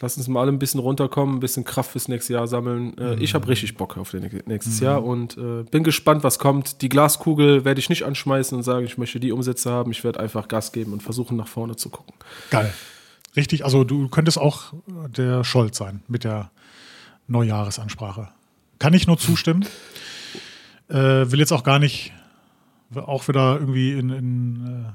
[0.00, 2.96] Lass uns mal alle ein bisschen runterkommen, ein bisschen Kraft fürs nächste Jahr sammeln.
[2.96, 3.22] Äh, mhm.
[3.22, 4.86] Ich habe richtig Bock auf nächstes mhm.
[4.86, 6.80] Jahr und äh, bin gespannt, was kommt.
[6.80, 9.90] Die Glaskugel werde ich nicht anschmeißen und sagen, ich möchte die Umsätze haben.
[9.90, 12.14] Ich werde einfach Gas geben und versuchen, nach vorne zu gucken.
[12.50, 12.72] Geil.
[13.36, 16.50] Richtig, also du könntest auch der Scholz sein mit der
[17.28, 18.28] Neujahresansprache.
[18.78, 19.66] Kann ich nur zustimmen.
[20.88, 22.12] Äh, will jetzt auch gar nicht
[22.96, 24.92] auch wieder irgendwie in, in äh,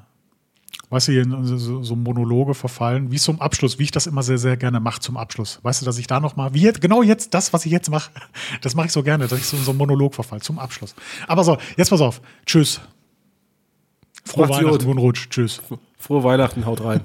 [0.95, 4.23] weißt du, hier in so, so Monologe verfallen, wie zum Abschluss, wie ich das immer
[4.23, 5.59] sehr, sehr gerne mache zum Abschluss.
[5.61, 8.11] Weißt du, dass ich da nochmal, wie jetzt, genau jetzt, das, was ich jetzt mache,
[8.61, 10.95] das mache ich so gerne, dass ich so in so einen Monolog verfall zum Abschluss.
[11.27, 12.21] Aber so, jetzt pass auf.
[12.45, 12.79] Tschüss.
[14.23, 14.85] Frohe Macht's Weihnachten, gut.
[14.85, 15.29] guten Rutsch.
[15.29, 15.61] Tschüss.
[15.97, 17.01] Frohe Weihnachten, haut rein.